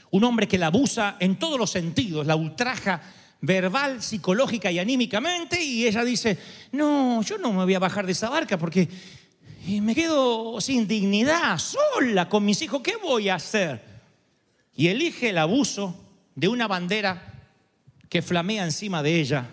Un 0.10 0.24
hombre 0.24 0.48
que 0.48 0.58
la 0.58 0.68
abusa 0.68 1.18
en 1.20 1.38
todos 1.38 1.60
los 1.60 1.70
sentidos, 1.70 2.26
la 2.26 2.36
ultraja 2.36 3.00
verbal, 3.42 4.02
psicológica 4.02 4.72
y 4.72 4.80
anímicamente 4.80 5.64
y 5.64 5.86
ella 5.86 6.04
dice, 6.04 6.40
no, 6.72 7.22
yo 7.22 7.38
no 7.38 7.54
me 7.54 7.64
voy 7.64 7.76
a 7.76 7.80
bajar 7.80 8.08
de 8.08 8.14
esa 8.14 8.32
barca 8.32 8.58
porque 8.58 8.90
me 9.68 9.94
quedo 9.94 10.60
sin 10.62 10.88
dignidad, 10.88 11.60
sola 11.60 12.28
con 12.28 12.44
mis 12.44 12.60
hijos, 12.64 12.82
¿qué 12.82 12.96
voy 12.96 13.30
a 13.30 13.36
hacer? 13.36 13.84
Y 14.76 14.88
elige 14.88 15.30
el 15.30 15.38
abuso 15.38 15.96
de 16.34 16.48
una 16.48 16.68
bandera 16.68 17.37
que 18.10 18.22
flamea 18.22 18.64
encima 18.64 19.04
de 19.04 19.20
ella, 19.20 19.50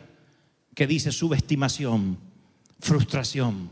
que 0.75 0.87
dice 0.87 1.12
subestimación, 1.12 2.18
frustración. 2.80 3.70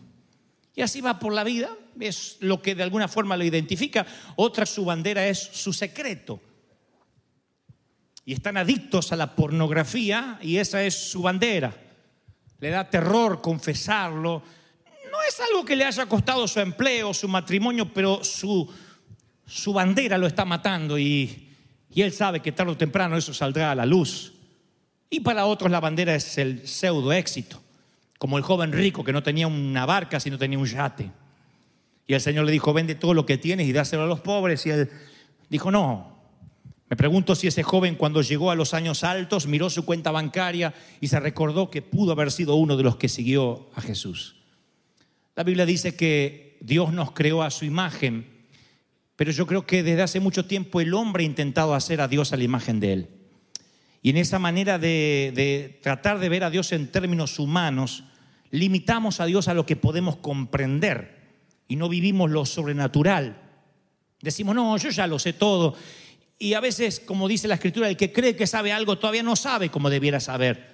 Y 0.75 0.83
así 0.83 1.01
va 1.01 1.19
por 1.19 1.33
la 1.33 1.45
vida, 1.45 1.71
es 2.01 2.39
lo 2.41 2.63
que 2.63 2.75
de 2.75 2.83
alguna 2.83 3.09
forma 3.09 3.37
lo 3.37 3.45
identifica. 3.45 4.07
Otra 4.37 4.67
su 4.67 4.85
bandera 4.85 5.27
es 5.27 5.39
su 5.39 5.73
secreto. 5.73 6.41
Y 8.25 8.33
están 8.33 8.57
adictos 8.57 9.13
a 9.13 9.17
la 9.17 9.35
pornografía 9.35 10.39
y 10.43 10.57
esa 10.57 10.83
es 10.83 10.95
su 10.95 11.23
bandera. 11.23 11.75
Le 12.61 12.71
da 12.71 12.89
terror 12.89 13.41
confesarlo. 13.41 14.43
No 15.11 15.19
es 15.29 15.41
algo 15.41 15.65
que 15.65 15.77
le 15.77 15.85
haya 15.85 16.07
costado 16.07 16.47
su 16.47 16.61
empleo, 16.61 17.13
su 17.13 17.29
matrimonio, 17.29 17.93
pero 17.93 18.23
su, 18.23 18.69
su 19.45 19.73
bandera 19.73 20.17
lo 20.17 20.27
está 20.27 20.45
matando 20.45 20.99
y, 20.99 21.49
y 21.91 22.03
él 22.03 22.13
sabe 22.13 22.41
que 22.41 22.53
tarde 22.53 22.73
o 22.73 22.77
temprano 22.77 23.17
eso 23.17 23.35
saldrá 23.35 23.73
a 23.73 23.75
la 23.75 23.85
luz. 23.85 24.33
Y 25.13 25.21
para 25.21 25.45
otros 25.45 25.71
la 25.71 25.79
bandera 25.79 26.15
es 26.15 26.39
el 26.39 26.67
pseudo 26.67 27.13
éxito, 27.13 27.61
como 28.19 28.39
el 28.39 28.43
joven 28.43 28.73
rico 28.73 29.05
que 29.05 29.13
no 29.13 29.23
tenía 29.23 29.47
una 29.47 29.85
barca, 29.85 30.19
sino 30.19 30.39
tenía 30.39 30.59
un 30.59 30.65
yate. 30.65 31.11
Y 32.07 32.15
el 32.15 32.21
Señor 32.23 32.47
le 32.47 32.53
dijo, 32.53 32.73
vende 32.73 32.95
todo 32.95 33.13
lo 33.13 33.27
que 33.27 33.37
tienes 33.37 33.69
y 33.69 33.75
dáselo 33.75 34.05
a 34.05 34.07
los 34.07 34.21
pobres. 34.21 34.65
Y 34.65 34.71
él 34.71 34.89
dijo, 35.51 35.71
no. 35.71 36.17
Me 36.89 36.97
pregunto 36.97 37.35
si 37.35 37.47
ese 37.47 37.63
joven 37.63 37.97
cuando 37.97 38.23
llegó 38.23 38.51
a 38.51 38.55
los 38.55 38.73
años 38.73 39.05
altos 39.05 39.47
miró 39.47 39.69
su 39.69 39.85
cuenta 39.85 40.11
bancaria 40.13 40.73
y 40.99 41.09
se 41.09 41.21
recordó 41.21 41.71
que 41.71 41.83
pudo 41.83 42.13
haber 42.13 42.33
sido 42.33 42.55
uno 42.55 42.79
de 42.79 42.83
los 42.83 42.97
que 42.97 43.11
siguió 43.11 43.69
a 43.75 43.83
Jesús. 43.83 44.37
La 45.37 45.45
Biblia 45.45 45.67
dice 45.67 45.95
que 45.95 46.57
Dios 46.63 46.91
nos 46.91 47.13
creó 47.13 47.43
a 47.43 47.51
su 47.51 47.67
imagen, 47.67 48.47
pero 49.17 49.31
yo 49.31 49.47
creo 49.47 49.67
que 49.67 49.83
desde 49.83 50.01
hace 50.01 50.21
mucho 50.21 50.47
tiempo 50.47 50.81
el 50.81 50.95
hombre 50.95 51.23
ha 51.23 51.27
intentado 51.27 51.75
hacer 51.75 52.01
a 52.01 52.09
Dios 52.09 52.33
a 52.33 52.39
la 52.39 52.45
imagen 52.45 52.81
de 52.81 52.93
él. 52.95 53.22
Y 54.03 54.11
en 54.11 54.17
esa 54.17 54.41
manera 54.41 54.79
de, 54.79 55.79
tratar 55.81 56.19
de 56.19 56.29
ver 56.29 56.43
a 56.43 56.51
Dios 56.51 56.73
en 56.73 56.91
términos 56.91 57.39
humanos, 57.39 58.03
limitamos 58.51 59.21
a 59.21 59.27
Dios 59.27 59.47
a 59.47 59.55
lo 59.55 59.65
que 59.65 59.77
podemos 59.77 60.17
comprender 60.17 61.23
y 61.69 61.77
no 61.77 61.89
vivimos 61.89 62.29
lo 62.29 62.45
sobrenatural. 62.45 63.41
Decimos, 64.21 64.57
no, 64.57 64.77
yo 64.77 64.91
ya 64.91 65.07
lo 65.07 65.21
sé 65.21 65.33
todo. 65.33 65.77
Y 66.37 66.55
a 66.55 66.61
veces, 66.61 66.99
como 66.99 67.29
dice 67.29 67.47
la 67.47 67.55
escritura, 67.55 67.89
el 67.89 67.97
que 67.97 68.13
cree 68.13 68.35
que 68.35 68.49
sabe 68.49 68.73
algo 68.73 68.99
todavía 68.99 69.23
no 69.23 69.37
sabe 69.37 69.71
como 69.71 69.89
debiera 69.89 70.19
saber. 70.19 70.73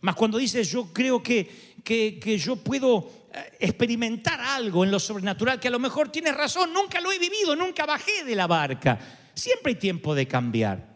Más 0.00 0.16
cuando 0.16 0.36
dice, 0.36 0.64
yo 0.64 0.92
creo 0.92 1.22
que, 1.22 1.76
que, 1.84 2.18
que 2.18 2.36
yo 2.36 2.56
puedo 2.56 3.28
eh, 3.32 3.58
experimentar 3.60 4.40
algo 4.40 4.82
en 4.84 4.90
lo 4.90 4.98
sobrenatural, 4.98 5.60
que 5.60 5.68
a 5.68 5.70
lo 5.70 5.78
mejor 5.78 6.10
tienes 6.10 6.36
razón, 6.36 6.72
nunca 6.72 7.00
lo 7.00 7.12
he 7.12 7.18
vivido, 7.20 7.54
nunca 7.54 7.86
bajé 7.86 8.24
de 8.24 8.34
la 8.34 8.48
barca. 8.48 8.98
Siempre 9.34 9.72
hay 9.72 9.78
tiempo 9.78 10.16
de 10.16 10.26
cambiar. 10.26 10.95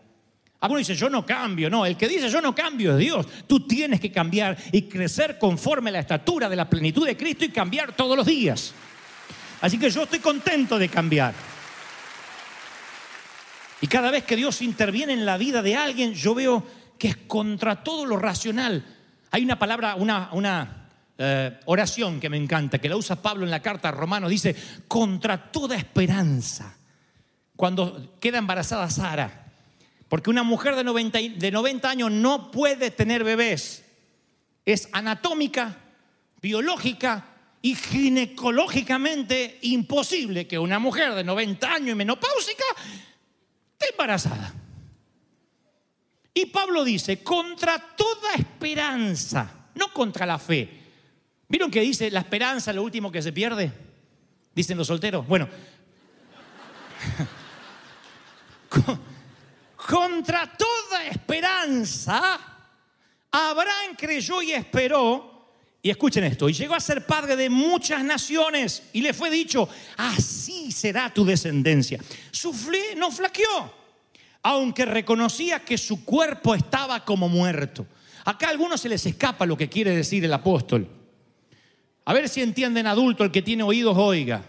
Algunos 0.60 0.86
dicen, 0.86 0.96
yo 0.96 1.08
no 1.08 1.24
cambio. 1.24 1.70
No, 1.70 1.86
el 1.86 1.96
que 1.96 2.06
dice 2.06 2.28
yo 2.28 2.40
no 2.40 2.54
cambio 2.54 2.92
es 2.92 2.98
Dios. 2.98 3.26
Tú 3.46 3.66
tienes 3.66 3.98
que 3.98 4.12
cambiar 4.12 4.56
y 4.72 4.82
crecer 4.82 5.38
conforme 5.38 5.88
a 5.88 5.94
la 5.94 6.00
estatura 6.00 6.48
de 6.48 6.56
la 6.56 6.68
plenitud 6.68 7.06
de 7.06 7.16
Cristo 7.16 7.46
y 7.46 7.48
cambiar 7.48 7.92
todos 7.96 8.16
los 8.16 8.26
días. 8.26 8.74
Así 9.62 9.78
que 9.78 9.90
yo 9.90 10.02
estoy 10.02 10.18
contento 10.18 10.78
de 10.78 10.88
cambiar. 10.88 11.34
Y 13.80 13.86
cada 13.86 14.10
vez 14.10 14.24
que 14.24 14.36
Dios 14.36 14.60
interviene 14.60 15.14
en 15.14 15.24
la 15.24 15.38
vida 15.38 15.62
de 15.62 15.76
alguien, 15.76 16.12
yo 16.12 16.34
veo 16.34 16.66
que 16.98 17.08
es 17.08 17.16
contra 17.16 17.82
todo 17.82 18.04
lo 18.04 18.18
racional. 18.18 18.84
Hay 19.30 19.42
una 19.42 19.58
palabra, 19.58 19.94
una, 19.94 20.28
una 20.32 20.88
eh, 21.16 21.58
oración 21.64 22.20
que 22.20 22.28
me 22.28 22.36
encanta, 22.36 22.78
que 22.78 22.90
la 22.90 22.96
usa 22.96 23.22
Pablo 23.22 23.44
en 23.44 23.50
la 23.50 23.62
carta 23.62 23.88
a 23.88 23.92
Romanos, 23.92 24.28
dice, 24.28 24.54
contra 24.86 25.50
toda 25.50 25.76
esperanza. 25.76 26.76
Cuando 27.56 28.18
queda 28.20 28.38
embarazada 28.38 28.90
Sara, 28.90 29.39
porque 30.10 30.28
una 30.28 30.42
mujer 30.42 30.74
de 30.74 30.82
90, 30.82 31.18
de 31.36 31.50
90 31.52 31.88
años 31.88 32.10
no 32.10 32.50
puede 32.50 32.90
tener 32.90 33.22
bebés. 33.22 33.84
Es 34.66 34.88
anatómica, 34.90 35.78
biológica 36.42 37.28
y 37.62 37.76
ginecológicamente 37.76 39.60
imposible 39.62 40.48
que 40.48 40.58
una 40.58 40.80
mujer 40.80 41.14
de 41.14 41.22
90 41.22 41.72
años 41.72 41.90
y 41.90 41.94
menopáusica 41.94 42.64
esté 43.72 43.92
embarazada. 43.92 44.52
Y 46.34 46.46
Pablo 46.46 46.82
dice, 46.82 47.22
contra 47.22 47.78
toda 47.78 48.34
esperanza, 48.34 49.68
no 49.76 49.92
contra 49.92 50.26
la 50.26 50.40
fe. 50.40 50.68
¿Vieron 51.46 51.70
que 51.70 51.82
dice 51.82 52.10
la 52.10 52.18
esperanza 52.18 52.72
lo 52.72 52.82
último 52.82 53.12
que 53.12 53.22
se 53.22 53.32
pierde? 53.32 53.70
Dicen 54.56 54.76
los 54.76 54.88
solteros. 54.88 55.24
Bueno, 55.28 55.48
contra 59.88 60.46
toda 60.56 61.06
esperanza, 61.06 62.38
Abraham 63.30 63.96
creyó 63.96 64.42
y 64.42 64.52
esperó. 64.52 65.30
Y 65.82 65.88
escuchen 65.88 66.24
esto, 66.24 66.46
y 66.46 66.52
llegó 66.52 66.74
a 66.74 66.80
ser 66.80 67.06
padre 67.06 67.36
de 67.36 67.48
muchas 67.48 68.04
naciones 68.04 68.82
y 68.92 69.00
le 69.00 69.14
fue 69.14 69.30
dicho, 69.30 69.66
así 69.96 70.70
será 70.72 71.08
tu 71.08 71.24
descendencia. 71.24 71.98
Su 72.30 72.52
fe 72.52 72.94
no 72.96 73.10
flaqueó, 73.10 73.72
aunque 74.42 74.84
reconocía 74.84 75.64
que 75.64 75.78
su 75.78 76.04
cuerpo 76.04 76.54
estaba 76.54 77.02
como 77.02 77.30
muerto. 77.30 77.86
Acá 78.26 78.48
a 78.48 78.50
algunos 78.50 78.82
se 78.82 78.90
les 78.90 79.06
escapa 79.06 79.46
lo 79.46 79.56
que 79.56 79.70
quiere 79.70 79.96
decir 79.96 80.22
el 80.22 80.34
apóstol. 80.34 80.86
A 82.04 82.12
ver 82.12 82.28
si 82.28 82.42
entienden 82.42 82.86
adulto, 82.86 83.24
el 83.24 83.30
que 83.30 83.40
tiene 83.40 83.62
oídos 83.62 83.96
oiga. 83.96 84.44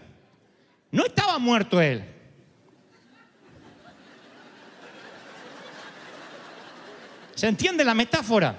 No 0.90 1.06
estaba 1.06 1.38
muerto 1.38 1.80
él. 1.80 2.04
¿Se 7.42 7.48
entiende 7.48 7.84
la 7.84 7.92
metáfora? 7.92 8.54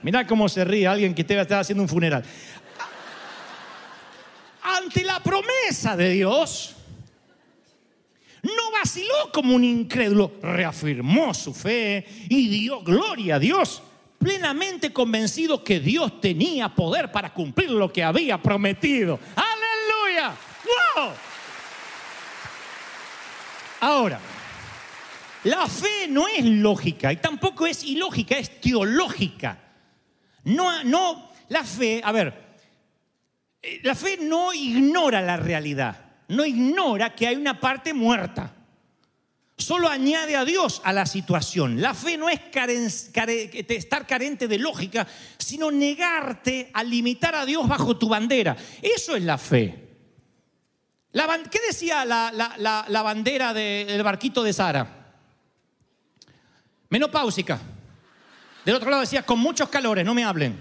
Mirá 0.00 0.26
cómo 0.26 0.48
se 0.48 0.64
ríe 0.64 0.86
alguien 0.86 1.14
que 1.14 1.24
te 1.24 1.38
está 1.38 1.60
haciendo 1.60 1.82
un 1.82 1.88
funeral. 1.90 2.24
Ante 4.62 5.04
la 5.04 5.22
promesa 5.22 5.94
de 5.94 6.08
Dios, 6.08 6.74
no 8.44 8.70
vaciló 8.72 9.30
como 9.30 9.54
un 9.54 9.62
incrédulo, 9.62 10.32
reafirmó 10.40 11.34
su 11.34 11.52
fe 11.52 12.06
y 12.30 12.48
dio 12.48 12.80
gloria 12.80 13.34
a 13.34 13.38
Dios, 13.38 13.82
plenamente 14.18 14.90
convencido 14.90 15.62
que 15.62 15.80
Dios 15.80 16.18
tenía 16.18 16.74
poder 16.74 17.12
para 17.12 17.34
cumplir 17.34 17.72
lo 17.72 17.92
que 17.92 18.02
había 18.02 18.40
prometido. 18.40 19.20
¡Aleluya! 19.36 20.34
¡Wow! 20.96 21.10
Ahora, 23.80 24.18
la 25.46 25.68
fe 25.68 26.08
no 26.08 26.26
es 26.26 26.44
lógica 26.44 27.12
y 27.12 27.18
tampoco 27.18 27.68
es 27.68 27.84
ilógica, 27.84 28.36
es 28.36 28.60
teológica. 28.60 29.56
No, 30.42 30.82
no, 30.82 31.30
la 31.48 31.62
fe, 31.62 32.00
a 32.02 32.10
ver, 32.10 32.58
la 33.84 33.94
fe 33.94 34.18
no 34.20 34.52
ignora 34.52 35.22
la 35.22 35.36
realidad, 35.36 36.04
no 36.28 36.44
ignora 36.44 37.14
que 37.14 37.28
hay 37.28 37.36
una 37.36 37.60
parte 37.60 37.94
muerta. 37.94 38.52
Solo 39.56 39.88
añade 39.88 40.34
a 40.34 40.44
Dios 40.44 40.82
a 40.84 40.92
la 40.92 41.06
situación. 41.06 41.80
La 41.80 41.94
fe 41.94 42.18
no 42.18 42.28
es 42.28 42.40
care, 42.52 42.84
estar 43.68 44.04
carente 44.04 44.48
de 44.48 44.58
lógica, 44.58 45.06
sino 45.38 45.70
negarte 45.70 46.70
a 46.74 46.82
limitar 46.82 47.36
a 47.36 47.46
Dios 47.46 47.68
bajo 47.68 47.96
tu 47.96 48.08
bandera. 48.08 48.56
Eso 48.82 49.14
es 49.14 49.22
la 49.22 49.38
fe. 49.38 49.86
La, 51.12 51.40
¿Qué 51.48 51.60
decía 51.66 52.04
la, 52.04 53.02
bandera 53.04 53.54
de, 53.54 53.86
del 53.88 54.02
barquito 54.02 54.42
de 54.42 54.52
Sara? 54.52 55.05
Menopáusica. 56.88 57.58
Del 58.64 58.74
otro 58.74 58.90
lado 58.90 59.02
decía, 59.02 59.22
con 59.24 59.38
muchos 59.38 59.68
calores, 59.68 60.04
no 60.04 60.14
me 60.14 60.24
hablen. 60.24 60.58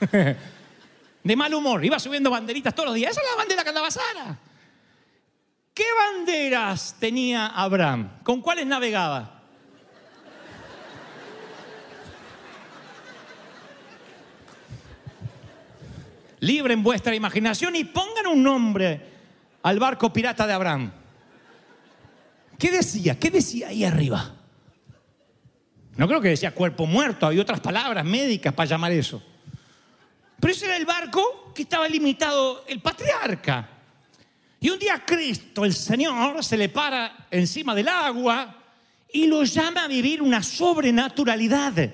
De 1.22 1.36
mal 1.36 1.52
humor, 1.52 1.84
iba 1.84 1.98
subiendo 1.98 2.30
banderitas 2.30 2.74
todos 2.74 2.88
los 2.88 2.94
días. 2.94 3.10
Esa 3.12 3.20
es 3.20 3.26
la 3.30 3.36
bandera 3.36 3.62
que 3.62 3.68
andaba 3.68 3.90
Sara. 3.90 4.38
¿Qué 5.74 5.84
banderas 5.96 6.96
tenía 6.98 7.46
Abraham? 7.48 8.18
¿Con 8.22 8.40
cuáles 8.40 8.66
navegaba? 8.66 9.42
Libre 16.40 16.74
en 16.74 16.82
vuestra 16.82 17.14
imaginación 17.14 17.76
y 17.76 17.84
pongan 17.84 18.26
un 18.28 18.42
nombre 18.42 19.00
al 19.62 19.78
barco 19.78 20.12
pirata 20.12 20.46
de 20.46 20.52
Abraham. 20.52 20.92
¿Qué 22.58 22.72
decía? 22.72 23.18
¿Qué 23.18 23.30
decía 23.30 23.68
ahí 23.68 23.84
arriba? 23.84 24.34
No 25.96 26.06
creo 26.08 26.20
que 26.20 26.28
decía 26.28 26.54
cuerpo 26.54 26.86
muerto, 26.86 27.26
hay 27.26 27.38
otras 27.38 27.60
palabras 27.60 28.04
médicas 28.04 28.52
para 28.52 28.68
llamar 28.68 28.92
eso. 28.92 29.22
Pero 30.40 30.52
ese 30.52 30.66
era 30.66 30.76
el 30.76 30.86
barco 30.86 31.52
que 31.54 31.62
estaba 31.62 31.88
limitado 31.88 32.64
el 32.68 32.80
patriarca. 32.80 33.68
Y 34.60 34.70
un 34.70 34.78
día 34.78 35.04
Cristo, 35.04 35.64
el 35.64 35.72
Señor, 35.72 36.44
se 36.44 36.56
le 36.56 36.68
para 36.68 37.26
encima 37.30 37.74
del 37.74 37.88
agua 37.88 38.56
y 39.12 39.26
lo 39.26 39.44
llama 39.44 39.84
a 39.84 39.88
vivir 39.88 40.20
una 40.20 40.42
sobrenaturalidad 40.42 41.90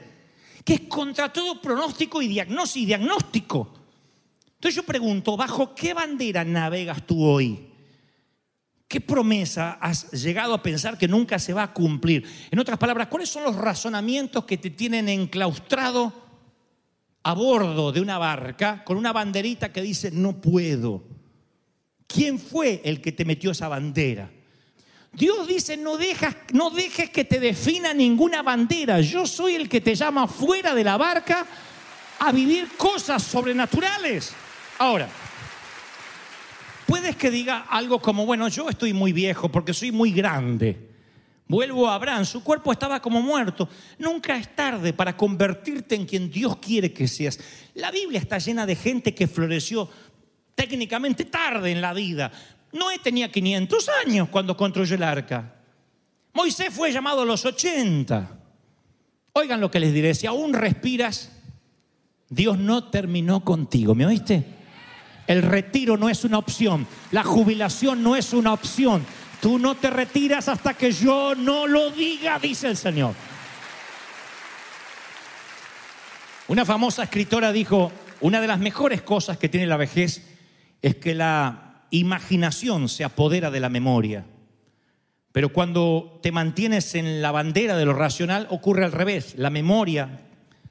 que 0.65 0.75
es 0.75 0.81
contra 0.83 1.31
todo 1.33 1.61
pronóstico 1.61 2.23
y 2.23 2.29
diagnóstico. 2.29 3.75
Entonces 4.55 4.77
yo 4.77 4.83
pregunto, 4.83 5.37
¿bajo 5.37 5.75
qué 5.75 5.93
bandera 5.93 6.43
navegas 6.43 7.07
tú 7.07 7.23
hoy? 7.23 7.74
¿Qué 8.95 9.01
promesa 9.01 9.73
has 9.81 10.09
llegado 10.13 10.55
a 10.55 10.63
pensar 10.63 10.97
que 10.97 11.09
nunca 11.09 11.41
se 11.41 11.53
va 11.53 11.65
a 11.65 11.73
cumplir? 11.73 12.25
En 12.49 12.61
otras 12.61 12.79
palabras, 12.79 13.09
¿cuáles 13.09 13.29
son 13.29 13.43
los 13.43 13.57
razonamientos 13.57 14.45
que 14.45 14.57
te 14.57 14.71
tienen 14.71 15.09
enclaustrado 15.09 16.13
a 17.25 17.35
bordo 17.35 17.91
de 17.91 18.01
una 18.01 18.19
barca 18.19 18.85
con 18.85 18.97
una 18.97 19.13
banderita 19.13 19.73
que 19.73 19.83
dice 19.83 20.13
no 20.13 20.41
puedo? 20.41 21.03
¿Quién 22.07 22.39
fue 22.39 22.83
el 22.85 23.01
que 23.01 23.11
te 23.11 23.25
metió 23.25 23.51
esa 23.51 23.67
bandera? 23.67 24.31
Dios 25.13 25.49
dice, 25.49 25.77
no, 25.77 25.97
dejas, 25.97 26.37
no 26.53 26.71
dejes 26.71 27.11
que 27.11 27.25
te 27.25 27.41
defina 27.41 27.93
ninguna 27.93 28.45
bandera. 28.45 29.01
Yo 29.01 29.27
soy 29.27 29.57
el 29.57 29.69
que 29.69 29.81
te 29.81 29.97
llama 29.97 30.29
fuera 30.29 30.73
de 30.73 30.85
la 30.85 30.97
barca 30.97 31.45
a 32.21 32.31
vivir 32.31 32.69
cosas 32.77 33.25
sobrenaturales. 33.25 34.33
Ahora, 34.79 35.09
puedes 36.87 37.17
que 37.17 37.31
diga 37.31 37.67
algo 37.69 38.01
como, 38.01 38.27
bueno, 38.27 38.49
yo 38.49 38.69
estoy 38.69 38.93
muy 38.93 39.13
viejo 39.13 39.49
porque 39.51 39.75
soy 39.75 39.93
muy 39.93 40.13
grande. 40.13 40.91
Vuelvo 41.47 41.89
a 41.89 41.95
Abraham, 41.95 42.25
su 42.25 42.43
cuerpo 42.43 42.73
estaba 42.73 43.01
como 43.01 43.21
muerto. 43.21 43.69
Nunca 43.99 44.37
es 44.37 44.55
tarde 44.57 44.93
para 44.93 45.17
convertirte 45.17 45.95
en 45.95 46.07
quien 46.07 46.31
Dios 46.31 46.57
quiere 46.57 46.93
que 46.93 47.07
seas. 47.07 47.39
La 47.75 47.91
Biblia 47.91 48.19
está 48.19 48.39
llena 48.39 48.65
de 48.65 48.77
gente 48.77 49.15
que 49.15 49.29
floreció 49.29 49.89
técnicamente 50.55 51.27
tarde 51.27 51.71
en 51.71 51.81
la 51.83 51.93
vida. 51.93 52.33
Noé 52.73 52.99
tenía 52.99 53.31
500 53.31 53.91
años 54.07 54.29
cuando 54.31 54.57
construyó 54.57 54.97
el 54.97 55.03
arca. 55.03 55.55
Moisés 56.33 56.73
fue 56.73 56.93
llamado 56.93 57.23
a 57.23 57.27
los 57.27 57.45
80. 57.45 58.41
Oigan 59.35 59.61
lo 59.61 59.71
que 59.71 59.81
les 59.81 59.93
diré, 59.93 60.15
si 60.15 60.27
aún 60.27 60.55
respiras, 60.55 61.31
Dios 62.29 62.59
no 62.59 62.85
terminó 62.91 63.45
contigo, 63.45 63.95
¿me 63.95 64.07
oíste? 64.07 64.45
El 65.27 65.43
retiro 65.43 65.97
no 65.97 66.09
es 66.09 66.25
una 66.25 66.39
opción, 66.39 66.87
la 67.11 67.23
jubilación 67.23 68.03
no 68.03 68.17
es 68.17 68.33
una 68.33 68.53
opción. 68.53 69.05
Tú 69.41 69.59
no 69.59 69.75
te 69.75 69.91
retiras 69.91 70.49
hasta 70.49 70.75
que 70.75 70.93
yo 70.93 71.35
no 71.35 71.67
lo 71.67 71.91
diga, 71.91 72.39
dice 72.39 72.69
el 72.69 72.77
Señor. 72.77 73.15
Una 76.49 76.65
famosa 76.65 77.05
escritora 77.05 77.53
dijo, 77.53 77.91
una 78.21 78.41
de 78.41 78.47
las 78.47 78.59
mejores 78.59 79.03
cosas 79.03 79.39
que 79.39 79.49
tiene 79.49 79.67
la 79.67 79.77
vejez 79.77 80.27
es 80.83 80.97
que 80.97 81.15
la 81.15 81.85
imaginación 81.91 82.89
se 82.89 83.05
apodera 83.05 83.51
de 83.51 83.61
la 83.61 83.71
memoria. 83.71 84.27
Pero 85.33 85.53
cuando 85.53 86.21
te 86.23 86.33
mantienes 86.33 86.95
en 86.95 87.21
la 87.21 87.33
bandera 87.33 87.77
de 87.77 87.85
lo 87.85 87.93
racional, 87.93 88.47
ocurre 88.51 88.85
al 88.85 88.93
revés. 88.93 89.35
La 89.37 89.51
memoria 89.51 90.21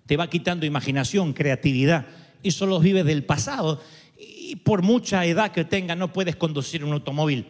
te 0.06 0.16
va 0.16 0.30
quitando 0.30 0.66
imaginación, 0.66 1.34
creatividad, 1.34 2.06
y 2.42 2.52
solo 2.52 2.80
vives 2.80 3.06
del 3.06 3.26
pasado. 3.26 3.82
Y 4.26 4.56
por 4.58 4.82
mucha 4.82 5.26
edad 5.26 5.52
que 5.52 5.66
tengas, 5.66 5.98
no 5.98 6.14
puedes 6.14 6.36
conducir 6.36 6.84
un 6.84 6.94
automóvil 6.94 7.48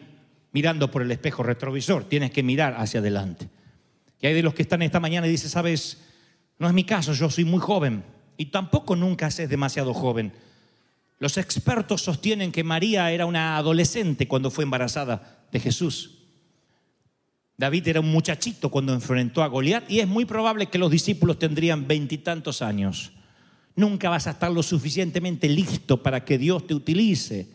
mirando 0.52 0.90
por 0.90 1.02
el 1.02 1.10
espejo 1.10 1.42
retrovisor, 1.42 2.04
tienes 2.04 2.30
que 2.30 2.42
mirar 2.42 2.76
hacia 2.78 3.00
adelante. 3.00 3.48
Y 4.20 4.26
hay 4.28 4.34
de 4.34 4.42
los 4.42 4.54
que 4.54 4.62
están 4.62 4.82
esta 4.82 5.00
mañana 5.00 5.26
y 5.26 5.30
dicen, 5.30 5.50
sabes, 5.50 6.00
no 6.58 6.68
es 6.68 6.72
mi 6.72 6.84
caso, 6.84 7.12
yo 7.12 7.28
soy 7.28 7.44
muy 7.44 7.58
joven, 7.58 8.04
y 8.36 8.46
tampoco 8.46 8.94
nunca 8.94 9.26
es 9.26 9.36
demasiado 9.48 9.92
joven. 9.92 10.32
Los 11.18 11.38
expertos 11.38 12.02
sostienen 12.02 12.52
que 12.52 12.64
María 12.64 13.10
era 13.10 13.26
una 13.26 13.56
adolescente 13.56 14.28
cuando 14.28 14.50
fue 14.50 14.64
embarazada 14.64 15.44
de 15.50 15.60
Jesús. 15.60 16.18
David 17.56 17.88
era 17.88 18.00
un 18.00 18.10
muchachito 18.10 18.68
cuando 18.68 18.92
enfrentó 18.92 19.42
a 19.42 19.46
Goliat 19.48 19.90
y 19.90 20.00
es 20.00 20.08
muy 20.08 20.24
probable 20.24 20.66
que 20.66 20.78
los 20.78 20.90
discípulos 20.90 21.38
tendrían 21.38 21.86
veintitantos 21.86 22.62
años. 22.62 23.12
Nunca 23.76 24.08
vas 24.08 24.26
a 24.26 24.32
estar 24.32 24.52
lo 24.52 24.62
suficientemente 24.62 25.48
listo 25.48 26.02
para 26.02 26.24
que 26.24 26.38
Dios 26.38 26.66
te 26.66 26.74
utilice. 26.74 27.48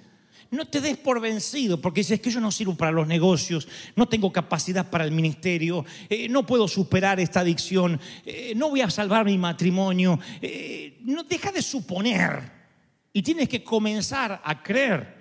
No 0.52 0.66
te 0.66 0.82
des 0.82 0.98
por 0.98 1.22
vencido 1.22 1.80
porque 1.80 2.00
dices 2.00 2.20
que 2.20 2.32
yo 2.32 2.42
no 2.42 2.52
sirvo 2.52 2.76
para 2.76 2.92
los 2.92 3.08
negocios, 3.08 3.68
no 3.96 4.08
tengo 4.08 4.34
capacidad 4.34 4.90
para 4.90 5.06
el 5.06 5.12
ministerio, 5.12 5.86
eh, 6.10 6.28
no 6.28 6.46
puedo 6.46 6.68
superar 6.68 7.20
esta 7.20 7.42
adicción, 7.42 8.00
eh, 8.26 8.54
no 8.56 8.70
voy 8.70 8.82
a 8.82 8.90
salvar 8.90 9.26
mi 9.26 9.38
matrimonio. 9.38 10.20
Eh, 10.42 10.98
no 11.02 11.24
deja 11.24 11.52
de 11.52 11.62
suponer 11.62 12.52
y 13.14 13.22
tienes 13.22 13.48
que 13.48 13.64
comenzar 13.64 14.42
a 14.44 14.64
creer. 14.64 15.20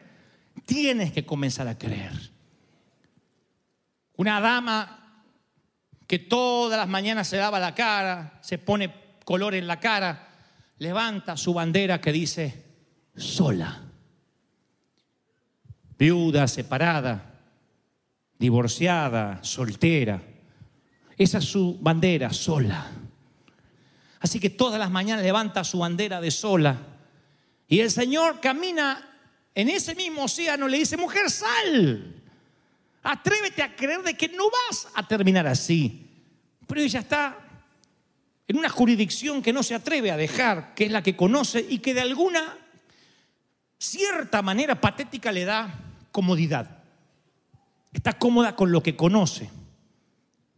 Tienes 0.65 1.13
que 1.13 1.25
comenzar 1.25 1.69
a 1.69 1.79
creer. 1.79 2.13
Una 4.17 4.41
dama 4.41 5.23
que 6.07 6.19
todas 6.19 6.79
las 6.79 6.89
mañanas 6.89 7.29
se 7.29 7.37
lava 7.37 7.61
la 7.61 7.75
cara, 7.75 8.39
se 8.43 8.59
pone 8.59 8.93
color 9.25 9.55
en 9.55 9.67
la 9.67 9.79
cara, 9.79 10.28
levanta 10.79 11.37
su 11.37 11.55
bandera 11.55 12.01
que 12.01 12.13
dice 12.13 12.65
sola. 13.17 13.83
Viuda, 15.99 16.47
separada, 16.47 17.41
divorciada, 18.39 19.43
soltera. 19.43 20.23
Esa 21.17 21.39
es 21.39 21.45
su 21.45 21.77
bandera, 21.81 22.33
sola. 22.33 22.87
Así 24.21 24.39
que 24.39 24.51
todas 24.51 24.79
las 24.79 24.91
mañanas 24.91 25.25
levanta 25.25 25.65
su 25.65 25.79
bandera 25.79 26.21
de 26.21 26.31
sola. 26.31 26.79
Y 27.67 27.81
el 27.81 27.91
Señor 27.91 28.41
camina 28.41 29.05
en 29.55 29.69
ese 29.69 29.97
mismo 29.97 30.25
océano, 30.25 30.69
le 30.69 30.79
dice, 30.79 30.97
mujer, 30.97 31.29
sal. 31.31 32.15
Atrévete 33.03 33.63
a 33.63 33.75
creer 33.75 34.03
de 34.03 34.15
que 34.15 34.29
no 34.29 34.45
vas 34.45 34.89
a 34.95 35.07
terminar 35.07 35.47
así. 35.49 36.07
Pero 36.67 36.81
ella 36.81 37.01
está 37.01 37.48
en 38.49 38.57
una 38.57 38.71
jurisdicción 38.71 39.43
que 39.43 39.53
no 39.53 39.63
se 39.63 39.75
atreve 39.75 40.11
a 40.11 40.17
dejar, 40.17 40.75
que 40.75 40.87
es 40.87 40.91
la 40.91 41.03
que 41.03 41.15
conoce 41.15 41.65
y 41.69 41.79
que 41.79 41.93
de 41.93 42.01
alguna 42.01 42.57
cierta 43.79 44.41
manera 44.43 44.81
patética 44.81 45.31
le 45.31 45.45
da 45.45 45.73
comodidad. 46.11 46.79
Está 47.93 48.15
cómoda 48.15 48.57
con 48.57 48.73
lo 48.73 48.83
que 48.83 48.97
conoce. 48.97 49.51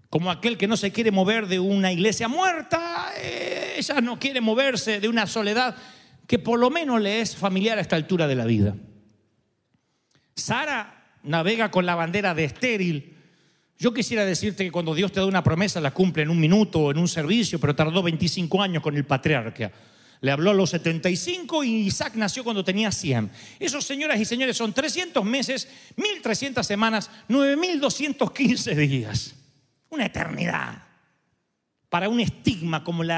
Como 0.09 0.31
aquel 0.31 0.57
que 0.57 0.66
no 0.66 0.76
se 0.76 0.92
quiere 0.92 1.11
mover 1.11 1.46
de 1.46 1.59
una 1.59 1.92
iglesia 1.92 2.29
muerta, 2.29 3.12
eh, 3.18 3.74
ella 3.76 4.00
no 4.00 4.18
quiere 4.18 4.40
moverse 4.40 5.00
de 5.00 5.09
una 5.09 5.26
soledad 5.26 5.76
que 6.26 6.38
por 6.38 6.59
lo 6.61 6.70
menos 6.70 7.00
le 7.00 7.20
es 7.20 7.37
familiar 7.37 7.79
a 7.79 7.81
esta 7.81 7.96
altura 7.96 8.29
de 8.29 8.35
la 8.37 8.44
vida. 8.44 8.76
Sara 10.37 11.16
navega 11.24 11.70
con 11.70 11.87
la 11.87 11.96
bandera 11.96 12.35
de 12.35 12.44
estéril. 12.44 13.10
Yo 13.80 13.94
quisiera 13.94 14.26
decirte 14.26 14.62
que 14.62 14.70
cuando 14.70 14.94
Dios 14.94 15.10
te 15.10 15.20
da 15.20 15.26
una 15.26 15.42
promesa 15.42 15.80
la 15.80 15.92
cumple 15.92 16.22
en 16.22 16.28
un 16.28 16.38
minuto 16.38 16.80
o 16.80 16.90
en 16.90 16.98
un 16.98 17.08
servicio, 17.08 17.58
pero 17.58 17.74
tardó 17.74 18.02
25 18.02 18.60
años 18.60 18.82
con 18.82 18.94
el 18.94 19.06
patriarca. 19.06 19.72
Le 20.20 20.30
habló 20.30 20.50
a 20.50 20.54
los 20.54 20.68
75 20.68 21.64
y 21.64 21.86
Isaac 21.86 22.12
nació 22.16 22.44
cuando 22.44 22.62
tenía 22.62 22.92
100. 22.92 23.30
Esos, 23.58 23.86
señoras 23.86 24.20
y 24.20 24.26
señores, 24.26 24.58
son 24.58 24.74
300 24.74 25.24
meses, 25.24 25.66
1300 25.96 26.66
semanas, 26.66 27.10
9215 27.28 28.74
días. 28.74 29.34
Una 29.88 30.04
eternidad. 30.04 30.84
Para 31.88 32.10
un 32.10 32.20
estigma 32.20 32.84
como 32.84 33.02
el 33.02 33.10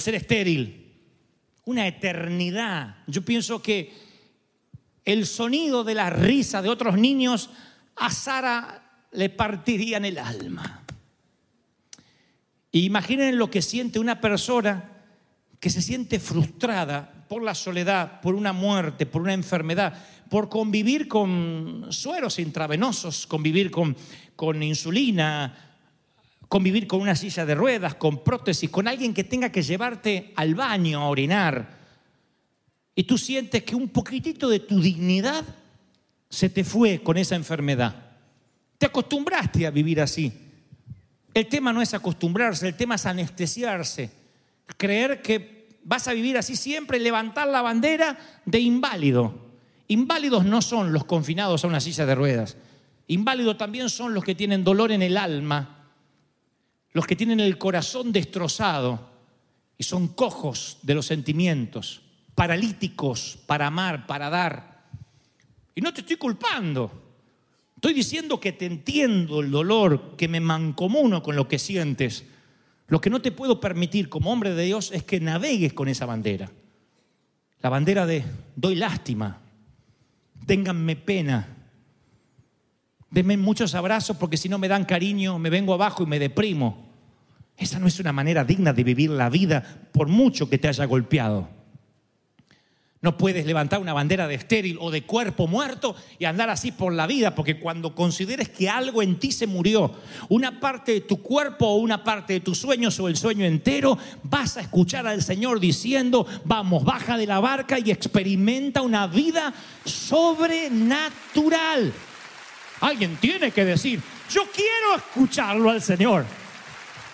ser 0.00 0.14
estéril. 0.14 0.90
Una 1.66 1.86
eternidad. 1.86 2.96
Yo 3.06 3.22
pienso 3.22 3.60
que 3.60 3.92
el 5.04 5.26
sonido 5.26 5.84
de 5.84 5.94
la 5.94 6.08
risa 6.08 6.62
de 6.62 6.70
otros 6.70 6.96
niños 6.96 7.50
a 8.00 8.10
Sara 8.10 9.06
le 9.12 9.28
partiría 9.28 9.98
en 9.98 10.06
el 10.06 10.18
alma. 10.18 10.82
Imaginen 12.72 13.36
lo 13.36 13.50
que 13.50 13.62
siente 13.62 13.98
una 13.98 14.20
persona 14.20 14.90
que 15.58 15.68
se 15.68 15.82
siente 15.82 16.18
frustrada 16.18 17.26
por 17.28 17.42
la 17.42 17.54
soledad, 17.54 18.20
por 18.22 18.34
una 18.34 18.54
muerte, 18.54 19.04
por 19.04 19.20
una 19.20 19.34
enfermedad, 19.34 19.94
por 20.30 20.48
convivir 20.48 21.08
con 21.08 21.88
sueros 21.90 22.38
intravenosos, 22.38 23.26
convivir 23.26 23.70
con, 23.70 23.94
con 24.34 24.62
insulina, 24.62 25.76
convivir 26.48 26.86
con 26.86 27.02
una 27.02 27.14
silla 27.14 27.44
de 27.44 27.54
ruedas, 27.54 27.96
con 27.96 28.24
prótesis, 28.24 28.70
con 28.70 28.88
alguien 28.88 29.12
que 29.12 29.24
tenga 29.24 29.52
que 29.52 29.62
llevarte 29.62 30.32
al 30.36 30.54
baño 30.54 31.00
a 31.00 31.08
orinar. 31.08 31.78
Y 32.94 33.04
tú 33.04 33.18
sientes 33.18 33.62
que 33.62 33.74
un 33.74 33.90
poquitito 33.90 34.48
de 34.48 34.60
tu 34.60 34.80
dignidad 34.80 35.44
se 36.30 36.48
te 36.48 36.64
fue 36.64 37.02
con 37.02 37.18
esa 37.18 37.34
enfermedad. 37.34 37.94
Te 38.78 38.86
acostumbraste 38.86 39.66
a 39.66 39.70
vivir 39.70 40.00
así. 40.00 40.32
El 41.34 41.46
tema 41.48 41.72
no 41.72 41.82
es 41.82 41.92
acostumbrarse, 41.92 42.68
el 42.68 42.76
tema 42.76 42.94
es 42.94 43.04
anestesiarse, 43.04 44.10
creer 44.76 45.20
que 45.20 45.68
vas 45.84 46.08
a 46.08 46.12
vivir 46.12 46.38
así 46.38 46.56
siempre, 46.56 46.98
levantar 46.98 47.48
la 47.48 47.62
bandera 47.62 48.16
de 48.44 48.60
inválido. 48.60 49.50
Inválidos 49.88 50.44
no 50.44 50.62
son 50.62 50.92
los 50.92 51.04
confinados 51.04 51.64
a 51.64 51.68
una 51.68 51.80
silla 51.80 52.06
de 52.06 52.14
ruedas. 52.14 52.56
Inválidos 53.08 53.58
también 53.58 53.90
son 53.90 54.14
los 54.14 54.24
que 54.24 54.36
tienen 54.36 54.62
dolor 54.62 54.92
en 54.92 55.02
el 55.02 55.16
alma, 55.16 55.88
los 56.92 57.06
que 57.06 57.16
tienen 57.16 57.40
el 57.40 57.58
corazón 57.58 58.12
destrozado 58.12 59.10
y 59.76 59.84
son 59.84 60.08
cojos 60.08 60.78
de 60.82 60.94
los 60.94 61.06
sentimientos, 61.06 62.02
paralíticos 62.34 63.38
para 63.46 63.66
amar, 63.66 64.06
para 64.06 64.30
dar. 64.30 64.69
Y 65.74 65.80
no 65.80 65.92
te 65.92 66.00
estoy 66.00 66.16
culpando. 66.16 66.90
Estoy 67.76 67.94
diciendo 67.94 68.38
que 68.38 68.52
te 68.52 68.66
entiendo 68.66 69.40
el 69.40 69.50
dolor, 69.50 70.16
que 70.16 70.28
me 70.28 70.40
mancomuno 70.40 71.22
con 71.22 71.36
lo 71.36 71.48
que 71.48 71.58
sientes. 71.58 72.24
Lo 72.88 73.00
que 73.00 73.08
no 73.08 73.22
te 73.22 73.32
puedo 73.32 73.60
permitir 73.60 74.08
como 74.08 74.32
hombre 74.32 74.52
de 74.52 74.64
Dios 74.64 74.90
es 74.92 75.04
que 75.04 75.20
navegues 75.20 75.72
con 75.72 75.88
esa 75.88 76.06
bandera. 76.06 76.50
La 77.62 77.70
bandera 77.70 78.04
de 78.04 78.24
doy 78.56 78.74
lástima, 78.74 79.40
ténganme 80.46 80.96
pena. 80.96 81.56
Denme 83.10 83.36
muchos 83.36 83.74
abrazos 83.74 84.16
porque 84.16 84.36
si 84.36 84.48
no 84.48 84.58
me 84.58 84.68
dan 84.68 84.84
cariño, 84.84 85.38
me 85.38 85.50
vengo 85.50 85.74
abajo 85.74 86.02
y 86.02 86.06
me 86.06 86.18
deprimo. 86.18 86.90
Esa 87.56 87.78
no 87.78 87.86
es 87.86 88.00
una 88.00 88.12
manera 88.12 88.44
digna 88.44 88.72
de 88.72 88.84
vivir 88.84 89.10
la 89.10 89.28
vida 89.28 89.88
por 89.92 90.08
mucho 90.08 90.48
que 90.48 90.58
te 90.58 90.68
haya 90.68 90.84
golpeado. 90.84 91.59
No 93.02 93.16
puedes 93.16 93.46
levantar 93.46 93.80
una 93.80 93.94
bandera 93.94 94.28
de 94.28 94.34
estéril 94.34 94.76
o 94.78 94.90
de 94.90 95.04
cuerpo 95.04 95.46
muerto 95.46 95.96
y 96.18 96.26
andar 96.26 96.50
así 96.50 96.70
por 96.70 96.92
la 96.92 97.06
vida, 97.06 97.34
porque 97.34 97.58
cuando 97.58 97.94
consideres 97.94 98.50
que 98.50 98.68
algo 98.68 99.00
en 99.00 99.18
ti 99.18 99.32
se 99.32 99.46
murió, 99.46 99.94
una 100.28 100.60
parte 100.60 100.92
de 100.92 101.00
tu 101.00 101.22
cuerpo 101.22 101.66
o 101.66 101.76
una 101.76 102.04
parte 102.04 102.34
de 102.34 102.40
tus 102.40 102.58
sueños 102.58 103.00
o 103.00 103.08
el 103.08 103.16
sueño 103.16 103.46
entero, 103.46 103.96
vas 104.24 104.58
a 104.58 104.60
escuchar 104.60 105.06
al 105.06 105.22
Señor 105.22 105.60
diciendo, 105.60 106.26
vamos, 106.44 106.84
baja 106.84 107.16
de 107.16 107.26
la 107.26 107.40
barca 107.40 107.78
y 107.78 107.90
experimenta 107.90 108.82
una 108.82 109.06
vida 109.06 109.54
sobrenatural. 109.82 111.94
Alguien 112.82 113.16
tiene 113.16 113.50
que 113.50 113.64
decir, 113.64 114.02
yo 114.30 114.42
quiero 114.54 114.96
escucharlo 114.96 115.70
al 115.70 115.80
Señor. 115.80 116.26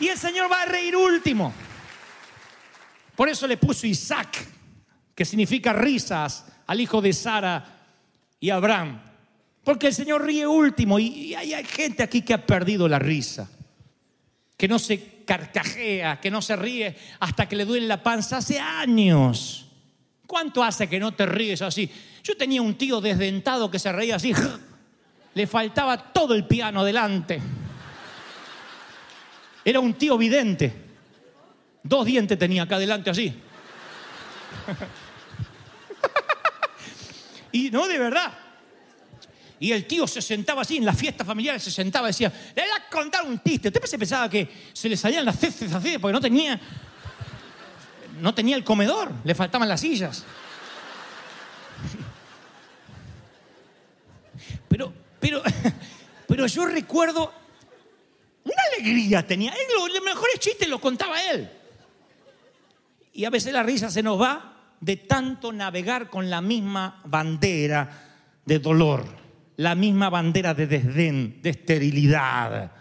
Y 0.01 0.09
el 0.09 0.19
Señor 0.19 0.51
va 0.51 0.63
a 0.63 0.67
reír 0.67 0.97
último. 0.97 1.53
Por 3.15 3.29
eso 3.29 3.47
le 3.47 3.57
puso 3.57 3.87
Isaac 3.87 4.56
que 5.17 5.25
significa 5.25 5.73
risas, 5.73 6.45
al 6.67 6.81
hijo 6.81 7.01
de 7.01 7.13
Sara 7.13 7.65
y 8.39 8.51
Abraham. 8.51 9.01
Porque 9.65 9.89
el 9.89 9.95
Señor 9.95 10.25
ríe 10.25 10.47
último 10.47 10.99
y, 10.99 11.35
hay, 11.35 11.65
gente 11.65 12.03
aquí 12.03 12.21
que 12.21 12.35
ha 12.35 12.47
perdido 12.47 12.87
la 12.87 12.99
risa, 12.99 13.51
que 14.57 14.69
no 14.69 14.79
se 14.79 15.25
carcajea, 15.25 16.21
que 16.21 16.31
no 16.31 16.43
se 16.43 16.55
ríe 16.55 16.95
hasta 17.19 17.49
que 17.49 17.57
le 17.57 17.65
duele 17.65 17.87
la 17.87 18.03
panza 18.03 18.37
hace 18.37 18.61
años. 18.61 19.67
¿Cuánto 20.27 20.63
hace 20.63 20.87
que 20.87 21.01
no 21.01 21.15
te 21.15 21.25
ríes 21.25 21.63
así? 21.63 21.91
Yo 22.23 22.37
tenía 22.37 22.61
un 22.61 22.77
tío 22.77 23.01
desdentado 23.01 23.71
que 23.71 23.79
se 23.79 23.91
reía 23.91 24.17
así, 24.17 24.35
le 25.35 25.47
faltaba 25.47 26.13
todo 26.13 26.35
el 26.35 26.45
piano 26.45 26.85
delante. 26.85 27.41
Era 29.65 29.81
un 29.81 29.95
tío 29.95 30.19
vidente. 30.19 30.73
Dos 31.83 32.05
dientes 32.05 32.39
tenía 32.39 32.65
acá 32.65 32.77
adelante 32.77 33.11
así. 33.11 33.35
Y 37.57 37.71
no, 37.71 37.89
de 37.89 37.99
verdad. 37.99 38.31
Y 39.59 39.73
el 39.73 39.87
tío 39.87 40.07
se 40.07 40.21
sentaba 40.21 40.61
así 40.61 40.77
en 40.77 40.85
las 40.85 40.99
fiestas 40.99 41.27
familiares, 41.27 41.63
se 41.63 41.71
sentaba 41.71 42.09
y 42.09 42.11
decía, 42.11 42.31
le 42.55 42.63
voy 42.63 42.71
a 42.71 42.91
contar 42.91 43.25
un 43.25 43.43
chiste. 43.43 43.69
Usted 43.69 43.83
se 43.85 43.99
pensaba 43.99 44.29
que 44.29 44.47
se 44.75 44.91
le 44.91 44.97
salían 44.97 45.25
las 45.25 45.39
ceces 45.39 45.73
así 45.73 45.97
porque 45.97 46.13
no 46.13 46.21
tenía, 46.21 46.61
no 48.21 48.35
tenía 48.35 48.57
el 48.57 48.63
comedor, 48.63 49.11
le 49.25 49.35
faltaban 49.35 49.67
las 49.71 49.81
sillas. 49.81 50.23
Pero, 54.69 54.93
pero, 55.19 55.43
pero 56.29 56.47
yo 56.47 56.67
recuerdo 56.67 57.33
una 58.45 58.63
alegría 58.75 59.27
tenía. 59.27 59.53
Él, 59.53 59.93
los 59.95 60.03
mejores 60.03 60.39
chistes 60.41 60.69
los 60.69 60.81
contaba 60.81 61.23
él. 61.23 61.51
Y 63.15 63.25
a 63.25 63.31
veces 63.31 63.51
la 63.55 63.63
risa 63.63 63.91
se 63.91 64.03
nos 64.03 64.21
va 64.21 64.56
de 64.81 64.97
tanto 64.97 65.53
navegar 65.53 66.11
con 66.11 66.31
la 66.31 66.41
misma 66.41 67.01
bandera 67.05 68.41
de 68.45 68.59
dolor, 68.59 69.05
la 69.57 69.75
misma 69.75 70.11
bandera 70.11 70.55
de 70.55 70.67
desdén, 70.67 71.41
de 71.43 71.51
esterilidad. 71.51 72.73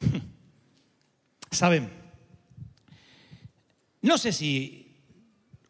¿Saben? 1.50 1.90
No 4.02 4.18
sé 4.18 4.32
si 4.32 4.96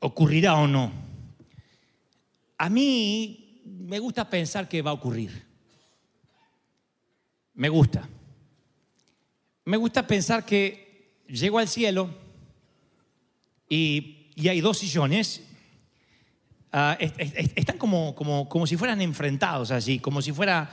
ocurrirá 0.00 0.56
o 0.56 0.66
no. 0.66 0.92
A 2.58 2.68
mí 2.68 3.62
me 3.64 3.98
gusta 3.98 4.28
pensar 4.28 4.68
que 4.68 4.82
va 4.82 4.90
a 4.90 4.94
ocurrir. 4.94 5.46
Me 7.54 7.68
gusta. 7.68 8.08
Me 9.64 9.76
gusta 9.76 10.06
pensar 10.06 10.44
que 10.44 11.24
llego 11.28 11.58
al 11.58 11.68
cielo 11.68 12.27
y, 13.68 14.14
hay 14.48 14.60
dos 14.60 14.78
sillones. 14.78 15.42
Ah, 16.72 16.96
están 16.98 17.78
como, 17.78 18.14
como, 18.14 18.48
como 18.48 18.66
si 18.66 18.76
fueran 18.76 19.00
enfrentados 19.00 19.70
así, 19.70 19.98
como 19.98 20.22
si 20.22 20.32
fuera 20.32 20.70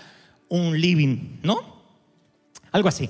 un 0.50 0.80
living, 0.80 1.40
¿no? 1.42 1.84
Algo 2.72 2.90
así. 2.90 3.10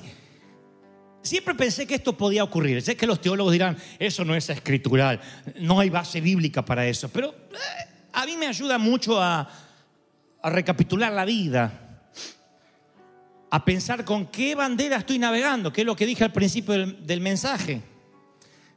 Siempre 1.26 1.56
pensé 1.56 1.88
que 1.88 1.96
esto 1.96 2.16
podía 2.16 2.44
ocurrir. 2.44 2.80
Sé 2.82 2.96
que 2.96 3.04
los 3.04 3.20
teólogos 3.20 3.52
dirán, 3.52 3.76
eso 3.98 4.24
no 4.24 4.36
es 4.36 4.48
escritural, 4.48 5.20
no 5.58 5.80
hay 5.80 5.90
base 5.90 6.20
bíblica 6.20 6.64
para 6.64 6.86
eso, 6.86 7.08
pero 7.08 7.30
eh, 7.30 7.88
a 8.12 8.24
mí 8.26 8.36
me 8.36 8.46
ayuda 8.46 8.78
mucho 8.78 9.20
a, 9.20 9.48
recapitular 10.44 11.12
la 11.12 11.24
vida, 11.24 12.00
a 13.50 13.64
pensar 13.64 14.04
con 14.04 14.26
qué 14.26 14.54
bandera 14.54 14.98
estoy 14.98 15.18
navegando, 15.18 15.72
que 15.72 15.80
es 15.80 15.86
lo 15.86 15.96
que 15.96 16.06
dije 16.06 16.22
al 16.22 16.32
principio 16.32 16.86
del 16.86 17.20
mensaje. 17.20 17.82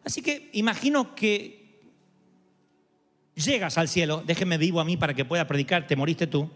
Así 0.09 0.23
que 0.23 0.49
imagino 0.53 1.13
que 1.13 1.83
llegas 3.35 3.77
al 3.77 3.87
cielo, 3.87 4.23
déjeme 4.25 4.57
vivo 4.57 4.79
a 4.79 4.83
mí 4.83 4.97
para 4.97 5.13
que 5.13 5.23
pueda 5.23 5.45
predicar, 5.45 5.85
te 5.85 5.95
moriste 5.95 6.25
tú. 6.25 6.49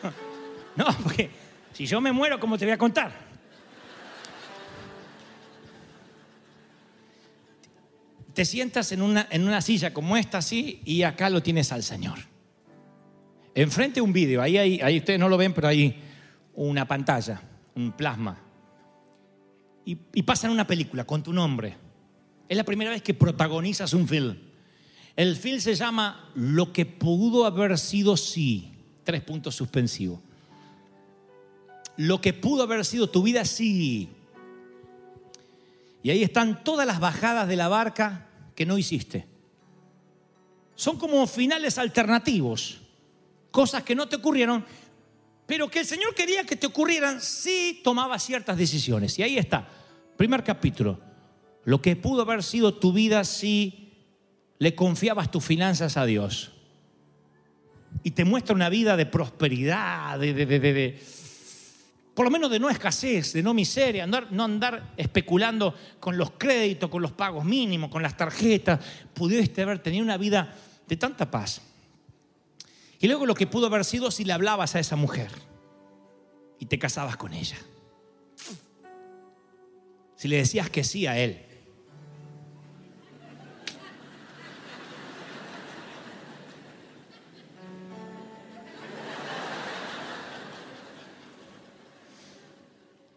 No, 0.76 0.86
porque 1.02 1.28
si 1.72 1.86
yo 1.86 2.00
me 2.00 2.12
muero, 2.12 2.38
¿cómo 2.38 2.56
te 2.56 2.64
voy 2.64 2.72
a 2.72 2.78
contar? 2.78 3.10
Te 8.32 8.44
sientas 8.44 8.92
en 8.92 9.02
una, 9.02 9.26
en 9.28 9.44
una 9.44 9.60
silla 9.60 9.92
como 9.92 10.16
esta, 10.16 10.38
así, 10.38 10.82
y 10.84 11.02
acá 11.02 11.30
lo 11.30 11.42
tienes 11.42 11.72
al 11.72 11.82
Señor. 11.82 12.20
Enfrente 13.56 14.00
un 14.00 14.12
vídeo, 14.12 14.40
ahí, 14.40 14.56
ahí, 14.56 14.80
ahí 14.80 14.98
ustedes 14.98 15.18
no 15.18 15.28
lo 15.28 15.36
ven, 15.36 15.52
pero 15.52 15.66
hay 15.66 16.00
una 16.54 16.86
pantalla, 16.86 17.42
un 17.74 17.90
plasma 17.90 18.44
y, 19.88 20.22
pasan 20.22 20.50
una 20.50 20.66
película 20.66 21.04
con 21.04 21.22
tu 21.22 21.32
nombre. 21.32 21.74
Es 22.46 22.56
la 22.56 22.64
primera 22.64 22.90
vez 22.90 23.00
que 23.00 23.14
protagonizas 23.14 23.94
un 23.94 24.06
film. 24.06 24.36
El 25.16 25.34
film 25.34 25.60
se 25.60 25.74
llama 25.74 26.30
Lo 26.34 26.74
que 26.74 26.84
pudo 26.84 27.46
haber 27.46 27.78
sido 27.78 28.14
sí. 28.18 28.74
Tres 29.02 29.22
puntos 29.22 29.54
suspensivos. 29.54 30.20
Lo 31.96 32.20
que 32.20 32.34
pudo 32.34 32.64
haber 32.64 32.84
sido 32.84 33.08
tu 33.08 33.22
vida 33.22 33.46
sí. 33.46 34.10
Y 36.02 36.10
ahí 36.10 36.22
están 36.22 36.62
todas 36.62 36.86
las 36.86 37.00
bajadas 37.00 37.48
de 37.48 37.56
la 37.56 37.68
barca 37.68 38.28
que 38.54 38.66
no 38.66 38.76
hiciste. 38.76 39.26
Son 40.74 40.98
como 40.98 41.26
finales 41.26 41.78
alternativos. 41.78 42.82
Cosas 43.50 43.82
que 43.84 43.94
no 43.94 44.06
te 44.06 44.16
ocurrieron, 44.16 44.66
pero 45.46 45.70
que 45.70 45.80
el 45.80 45.86
Señor 45.86 46.14
quería 46.14 46.44
que 46.44 46.56
te 46.56 46.66
ocurrieran 46.66 47.22
si 47.22 47.80
tomabas 47.82 48.22
ciertas 48.22 48.58
decisiones. 48.58 49.18
Y 49.18 49.22
ahí 49.22 49.38
está. 49.38 49.77
Primer 50.18 50.42
capítulo. 50.42 50.98
Lo 51.64 51.80
que 51.80 51.94
pudo 51.94 52.22
haber 52.22 52.42
sido 52.42 52.74
tu 52.74 52.92
vida 52.92 53.22
si 53.22 53.92
le 54.58 54.74
confiabas 54.74 55.30
tus 55.30 55.44
finanzas 55.44 55.96
a 55.96 56.04
Dios. 56.06 56.50
Y 58.02 58.10
te 58.10 58.24
muestra 58.24 58.52
una 58.52 58.68
vida 58.68 58.96
de 58.96 59.06
prosperidad, 59.06 60.18
de, 60.18 61.00
por 62.14 62.24
lo 62.24 62.32
menos 62.32 62.50
de 62.50 62.58
no 62.58 62.68
escasez, 62.68 63.32
de 63.32 63.44
no 63.44 63.54
miseria, 63.54 64.08
no 64.08 64.42
andar 64.42 64.92
especulando 64.96 65.72
con 66.00 66.18
los 66.18 66.32
créditos, 66.32 66.90
con 66.90 67.00
los 67.00 67.12
pagos 67.12 67.44
mínimos, 67.44 67.88
con 67.88 68.02
las 68.02 68.16
tarjetas. 68.16 68.80
Pudiste 69.14 69.62
haber 69.62 69.78
tenido 69.78 70.02
una 70.02 70.16
vida 70.16 70.52
de 70.88 70.96
tanta 70.96 71.30
paz. 71.30 71.62
Y 72.98 73.06
luego 73.06 73.24
lo 73.24 73.36
que 73.36 73.46
pudo 73.46 73.66
haber 73.66 73.84
sido 73.84 74.10
si 74.10 74.24
le 74.24 74.32
hablabas 74.32 74.74
a 74.74 74.80
esa 74.80 74.96
mujer 74.96 75.30
y 76.58 76.66
te 76.66 76.76
casabas 76.76 77.16
con 77.16 77.34
ella 77.34 77.56
si 80.18 80.26
le 80.26 80.38
decías 80.38 80.68
que 80.68 80.82
sí 80.82 81.06
a 81.06 81.16
Él? 81.16 81.38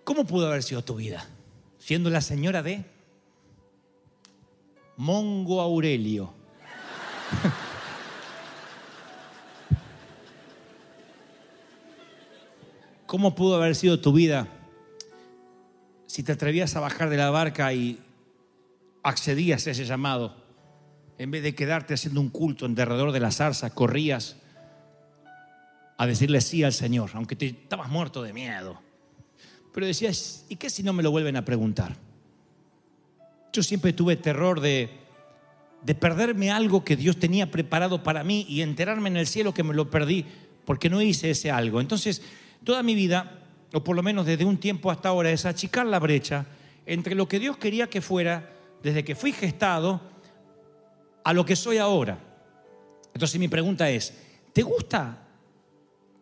¿Cómo 0.04 0.28
pudo 0.28 0.46
haber 0.46 0.62
sido 0.62 0.84
tu 0.84 0.96
vida? 0.96 1.28
Siendo 1.80 2.12
la 2.12 2.22
señora 2.22 2.62
de 2.62 2.86
Mongo 4.98 5.60
Aurelio. 5.60 6.32
¿Cómo 13.08 13.34
pudo 13.34 13.56
haber 13.56 13.76
sido 13.76 14.00
tu 14.00 14.14
vida 14.14 14.61
si 16.12 16.24
te 16.24 16.34
atrevías 16.34 16.76
a 16.76 16.82
bajar 16.82 17.10
de 17.10 17.16
la 17.16 17.30
barca 17.30 17.72
y 17.72 17.98
accedías 19.02 19.66
a 19.66 19.72
ese 19.72 19.86
llamado, 19.86 20.36
en 21.18 21.32
vez 21.32 21.42
de 21.42 21.56
quedarte 21.56 21.94
haciendo 21.94 22.20
un 22.20 22.28
culto 22.28 22.66
en 22.66 22.76
derredor 22.76 23.14
de 23.14 23.22
la 23.22 23.32
zarza, 23.32 23.70
corrías 23.70 24.36
a 25.98 26.06
decirle 26.06 26.42
sí 26.42 26.66
al 26.66 26.74
Señor, 26.74 27.12
aunque 27.14 27.38
te 27.38 27.46
estabas 27.46 27.88
muerto 27.88 28.24
de 28.24 28.34
miedo. 28.34 28.78
Pero 29.74 29.86
decías, 29.86 30.46
¿y 30.50 30.58
qué 30.58 30.70
si 30.70 30.84
no 30.84 30.92
me 30.92 31.02
lo 31.02 31.12
vuelven 31.12 31.38
a 31.38 31.46
preguntar? 31.46 31.96
Yo 33.54 33.64
siempre 33.64 33.94
tuve 33.94 34.18
terror 34.18 34.60
de, 34.60 34.90
de 35.82 35.96
perderme 35.96 36.52
algo 36.52 36.84
que 36.84 36.98
Dios 36.98 37.20
tenía 37.20 37.50
preparado 37.50 38.04
para 38.04 38.26
mí 38.26 38.46
y 38.50 38.64
enterarme 38.64 39.08
en 39.08 39.16
el 39.16 39.28
cielo 39.28 39.54
que 39.54 39.64
me 39.64 39.74
lo 39.74 39.90
perdí 39.90 40.26
porque 40.66 40.90
no 40.90 41.02
hice 41.02 41.30
ese 41.30 41.52
algo. 41.52 41.80
Entonces, 41.80 42.22
toda 42.66 42.84
mi 42.84 42.96
vida, 42.96 43.41
o 43.74 43.84
por 43.84 43.96
lo 43.96 44.04
menos 44.04 44.26
desde 44.26 44.46
un 44.46 44.58
tiempo 44.58 44.92
hasta 44.92 45.10
ahora, 45.10 45.32
es 45.32 45.46
achicar 45.46 45.86
la 45.86 46.00
brecha 46.00 46.46
entre 46.86 47.16
lo 47.16 47.28
que 47.28 47.40
Dios 47.40 47.58
quería 47.58 47.90
que 47.90 48.02
fuera 48.02 48.52
desde 48.84 49.04
que 49.04 49.16
fui 49.16 49.32
gestado 49.32 50.02
a 51.24 51.34
lo 51.34 51.46
que 51.46 51.56
soy 51.56 51.78
ahora. 51.78 52.18
Entonces 53.14 53.40
mi 53.40 53.48
pregunta 53.48 53.90
es, 53.90 54.14
¿te 54.54 54.64
gusta, 54.64 55.28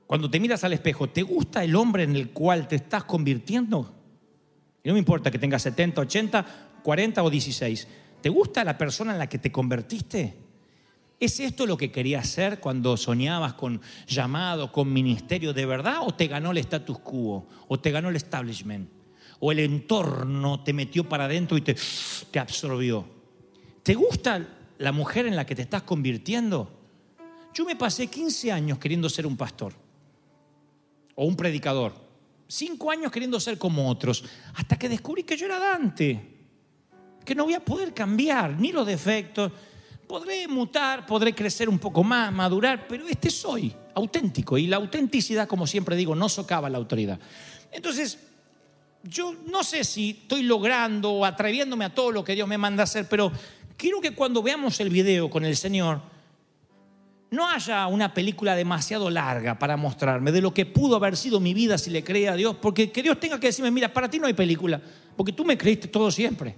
cuando 0.06 0.30
te 0.30 0.40
miras 0.40 0.64
al 0.64 0.74
espejo, 0.74 1.10
¿te 1.10 1.24
gusta 1.24 1.64
el 1.64 1.76
hombre 1.76 2.04
en 2.04 2.16
el 2.16 2.32
cual 2.32 2.68
te 2.68 2.76
estás 2.76 3.04
convirtiendo? 3.04 3.94
Y 4.84 4.88
no 4.88 4.94
me 4.94 5.00
importa 5.00 5.32
que 5.32 5.40
tengas 5.40 5.62
70, 5.64 6.02
80, 6.02 6.46
40 6.84 7.24
o 7.24 7.30
16. 7.30 7.88
¿Te 8.22 8.30
gusta 8.30 8.64
la 8.64 8.78
persona 8.78 9.14
en 9.14 9.20
la 9.20 9.28
que 9.28 9.38
te 9.38 9.52
convertiste? 9.52 10.49
¿Es 11.20 11.40
esto 11.42 11.66
lo 11.66 11.76
que 11.76 11.92
querías 11.92 12.30
ser 12.30 12.62
cuando 12.62 12.96
soñabas 12.96 13.54
con 13.54 13.82
llamado, 14.08 14.72
con 14.72 14.92
ministerio 14.94 15.54
de 15.54 15.66
verdad? 15.66 15.98
¿O 16.02 16.14
te 16.14 16.28
ganó 16.28 16.52
el 16.52 16.60
status 16.60 17.00
quo? 17.00 17.46
¿O 17.68 17.80
te 17.80 17.92
ganó 17.92 18.10
el 18.10 18.16
establishment? 18.16 18.90
¿O 19.40 19.52
el 19.52 19.60
entorno 19.60 20.64
te 20.64 20.72
metió 20.72 21.08
para 21.08 21.26
adentro 21.26 21.58
y 21.58 21.62
te, 21.62 21.76
te 22.32 22.40
absorbió? 22.40 23.06
¿Te 23.84 23.96
gusta 23.96 24.48
la 24.78 24.92
mujer 24.94 25.26
en 25.28 25.36
la 25.36 25.46
que 25.46 25.56
te 25.56 25.62
estás 25.62 25.84
convirtiendo? 25.84 26.72
Yo 27.54 27.66
me 27.66 27.76
pasé 27.76 28.08
15 28.08 28.54
años 28.54 28.78
queriendo 28.78 29.10
ser 29.10 29.28
un 29.28 29.36
pastor 29.36 29.74
o 31.16 31.26
un 31.26 31.36
predicador. 31.36 31.94
Cinco 32.48 32.92
años 32.92 33.12
queriendo 33.12 33.40
ser 33.42 33.58
como 33.58 33.90
otros, 33.90 34.24
hasta 34.56 34.80
que 34.80 34.88
descubrí 34.88 35.24
que 35.24 35.36
yo 35.36 35.46
era 35.46 35.60
Dante, 35.60 36.38
que 37.26 37.36
no 37.36 37.44
voy 37.44 37.56
a 37.56 37.60
poder 37.60 37.94
cambiar 37.94 38.58
ni 38.58 38.72
los 38.72 38.88
defectos. 38.88 39.52
Podré 40.10 40.48
mutar, 40.48 41.06
podré 41.06 41.36
crecer 41.36 41.70
un 41.70 41.78
poco 41.78 42.04
más, 42.04 42.34
madurar, 42.34 42.88
pero 42.88 43.08
este 43.08 43.30
soy, 43.30 43.72
auténtico. 43.94 44.58
Y 44.58 44.66
la 44.66 44.78
autenticidad, 44.78 45.48
como 45.48 45.68
siempre 45.68 45.96
digo, 45.96 46.16
no 46.16 46.28
socava 46.28 46.68
la 46.68 46.80
autoridad. 46.80 47.20
Entonces, 47.72 48.18
yo 49.04 49.36
no 49.46 49.64
sé 49.64 49.84
si 49.84 50.18
estoy 50.22 50.42
logrando 50.42 51.12
o 51.12 51.26
atreviéndome 51.26 51.86
a 51.86 51.94
todo 51.94 52.12
lo 52.12 52.24
que 52.24 52.34
Dios 52.34 52.48
me 52.48 52.58
manda 52.58 52.82
hacer, 52.82 53.08
pero 53.08 53.32
quiero 53.78 54.02
que 54.02 54.16
cuando 54.16 54.42
veamos 54.42 54.80
el 54.80 54.90
video 54.90 55.30
con 55.30 55.46
el 55.46 55.56
Señor, 55.56 56.02
no 57.30 57.48
haya 57.48 57.86
una 57.86 58.12
película 58.12 58.56
demasiado 58.56 59.12
larga 59.12 59.60
para 59.60 59.78
mostrarme 59.78 60.32
de 60.32 60.42
lo 60.42 60.56
que 60.56 60.66
pudo 60.66 60.96
haber 60.96 61.18
sido 61.18 61.40
mi 61.40 61.54
vida 61.54 61.78
si 61.78 61.92
le 61.92 62.04
creía 62.04 62.32
a 62.32 62.36
Dios, 62.36 62.56
porque 62.60 62.92
que 62.92 63.04
Dios 63.04 63.20
tenga 63.20 63.40
que 63.40 63.46
decirme, 63.46 63.70
mira, 63.70 63.94
para 63.94 64.10
ti 64.10 64.18
no 64.18 64.26
hay 64.26 64.34
película, 64.34 64.82
porque 65.16 65.34
tú 65.34 65.46
me 65.46 65.56
creíste 65.56 65.88
todo 65.88 66.10
siempre. 66.10 66.56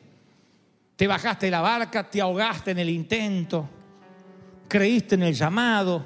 Te 0.95 1.07
bajaste 1.07 1.47
de 1.47 1.51
la 1.51 1.61
barca, 1.61 2.09
te 2.09 2.21
ahogaste 2.21 2.71
en 2.71 2.79
el 2.79 2.89
intento, 2.89 3.67
creíste 4.67 5.15
en 5.15 5.23
el 5.23 5.33
llamado. 5.33 6.05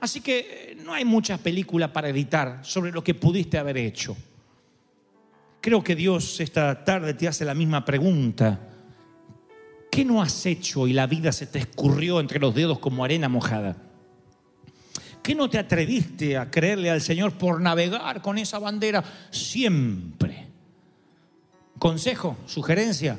Así 0.00 0.20
que 0.20 0.38
eh, 0.38 0.76
no 0.82 0.92
hay 0.92 1.04
muchas 1.04 1.40
películas 1.40 1.90
para 1.90 2.08
editar 2.08 2.60
sobre 2.62 2.92
lo 2.92 3.02
que 3.02 3.14
pudiste 3.14 3.58
haber 3.58 3.76
hecho. 3.76 4.16
Creo 5.60 5.82
que 5.82 5.96
Dios 5.96 6.40
esta 6.40 6.84
tarde 6.84 7.14
te 7.14 7.28
hace 7.28 7.44
la 7.44 7.54
misma 7.54 7.84
pregunta. 7.84 8.60
¿Qué 9.90 10.04
no 10.04 10.22
has 10.22 10.46
hecho 10.46 10.86
y 10.86 10.92
la 10.92 11.06
vida 11.06 11.32
se 11.32 11.46
te 11.46 11.58
escurrió 11.58 12.20
entre 12.20 12.38
los 12.38 12.54
dedos 12.54 12.78
como 12.78 13.04
arena 13.04 13.28
mojada? 13.28 13.76
¿Qué 15.22 15.34
no 15.34 15.50
te 15.50 15.58
atreviste 15.58 16.36
a 16.36 16.50
creerle 16.52 16.88
al 16.88 17.00
Señor 17.00 17.32
por 17.32 17.60
navegar 17.60 18.22
con 18.22 18.38
esa 18.38 18.60
bandera 18.60 19.02
siempre? 19.30 20.46
Consejo, 21.80 22.36
sugerencia, 22.46 23.18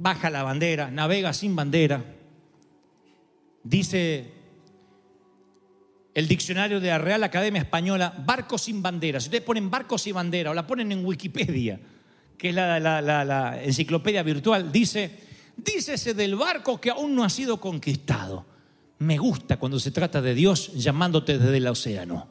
baja 0.00 0.30
la 0.30 0.42
bandera, 0.42 0.90
navega 0.90 1.32
sin 1.32 1.54
bandera. 1.54 2.02
Dice 3.62 4.32
el 6.14 6.26
diccionario 6.26 6.80
de 6.80 6.88
la 6.88 6.98
Real 6.98 7.22
Academia 7.22 7.62
Española, 7.62 8.14
barco 8.26 8.56
sin 8.58 8.82
bandera. 8.82 9.20
Si 9.20 9.26
ustedes 9.26 9.44
ponen 9.44 9.70
barco 9.70 9.98
sin 9.98 10.14
bandera 10.14 10.50
o 10.50 10.54
la 10.54 10.66
ponen 10.66 10.90
en 10.90 11.04
Wikipedia, 11.04 11.78
que 12.38 12.48
es 12.48 12.54
la, 12.54 12.80
la, 12.80 13.02
la, 13.02 13.24
la 13.24 13.62
enciclopedia 13.62 14.22
virtual, 14.22 14.72
dice 14.72 15.30
Dícese 15.64 16.14
del 16.14 16.36
barco 16.36 16.80
que 16.80 16.90
aún 16.90 17.14
no 17.14 17.24
ha 17.24 17.28
sido 17.28 17.60
conquistado. 17.60 18.46
Me 18.98 19.18
gusta 19.18 19.58
cuando 19.58 19.78
se 19.78 19.90
trata 19.90 20.22
de 20.22 20.34
Dios 20.34 20.72
llamándote 20.74 21.38
desde 21.38 21.56
el 21.56 21.66
océano. 21.66 22.28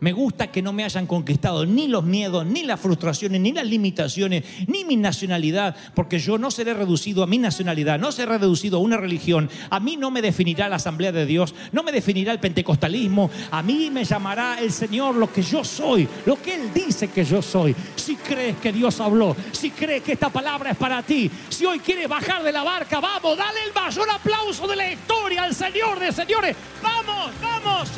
Me 0.00 0.12
gusta 0.12 0.52
que 0.52 0.62
no 0.62 0.72
me 0.72 0.84
hayan 0.84 1.06
conquistado 1.06 1.66
ni 1.66 1.88
los 1.88 2.04
miedos, 2.04 2.46
ni 2.46 2.62
las 2.62 2.78
frustraciones, 2.78 3.40
ni 3.40 3.52
las 3.52 3.66
limitaciones, 3.66 4.44
ni 4.68 4.84
mi 4.84 4.96
nacionalidad, 4.96 5.74
porque 5.94 6.20
yo 6.20 6.38
no 6.38 6.52
seré 6.52 6.72
reducido 6.74 7.24
a 7.24 7.26
mi 7.26 7.38
nacionalidad, 7.38 7.98
no 7.98 8.12
seré 8.12 8.38
reducido 8.38 8.78
a 8.78 8.80
una 8.80 8.96
religión. 8.96 9.50
A 9.70 9.80
mí 9.80 9.96
no 9.96 10.10
me 10.12 10.22
definirá 10.22 10.68
la 10.68 10.76
Asamblea 10.76 11.10
de 11.10 11.26
Dios, 11.26 11.52
no 11.72 11.82
me 11.82 11.90
definirá 11.90 12.32
el 12.32 12.38
pentecostalismo, 12.38 13.28
a 13.50 13.62
mí 13.62 13.90
me 13.90 14.04
llamará 14.04 14.60
el 14.60 14.70
Señor 14.72 15.16
lo 15.16 15.32
que 15.32 15.42
yo 15.42 15.64
soy, 15.64 16.08
lo 16.26 16.40
que 16.40 16.54
Él 16.54 16.70
dice 16.72 17.08
que 17.08 17.24
yo 17.24 17.42
soy. 17.42 17.74
Si 17.96 18.14
crees 18.16 18.56
que 18.58 18.72
Dios 18.72 19.00
habló, 19.00 19.34
si 19.50 19.70
crees 19.70 20.02
que 20.02 20.12
esta 20.12 20.30
palabra 20.30 20.70
es 20.70 20.76
para 20.76 21.02
ti, 21.02 21.28
si 21.48 21.64
hoy 21.64 21.80
quieres 21.80 22.08
bajar 22.08 22.44
de 22.44 22.52
la 22.52 22.62
barca, 22.62 23.00
vamos, 23.00 23.36
dale 23.36 23.64
el 23.66 23.74
mayor 23.74 24.08
aplauso 24.10 24.68
de 24.68 24.76
la 24.76 24.92
historia 24.92 25.42
al 25.42 25.54
Señor 25.54 25.98
de 25.98 26.12
señores. 26.12 26.56
Vamos, 26.82 27.32
vamos. 27.42 27.88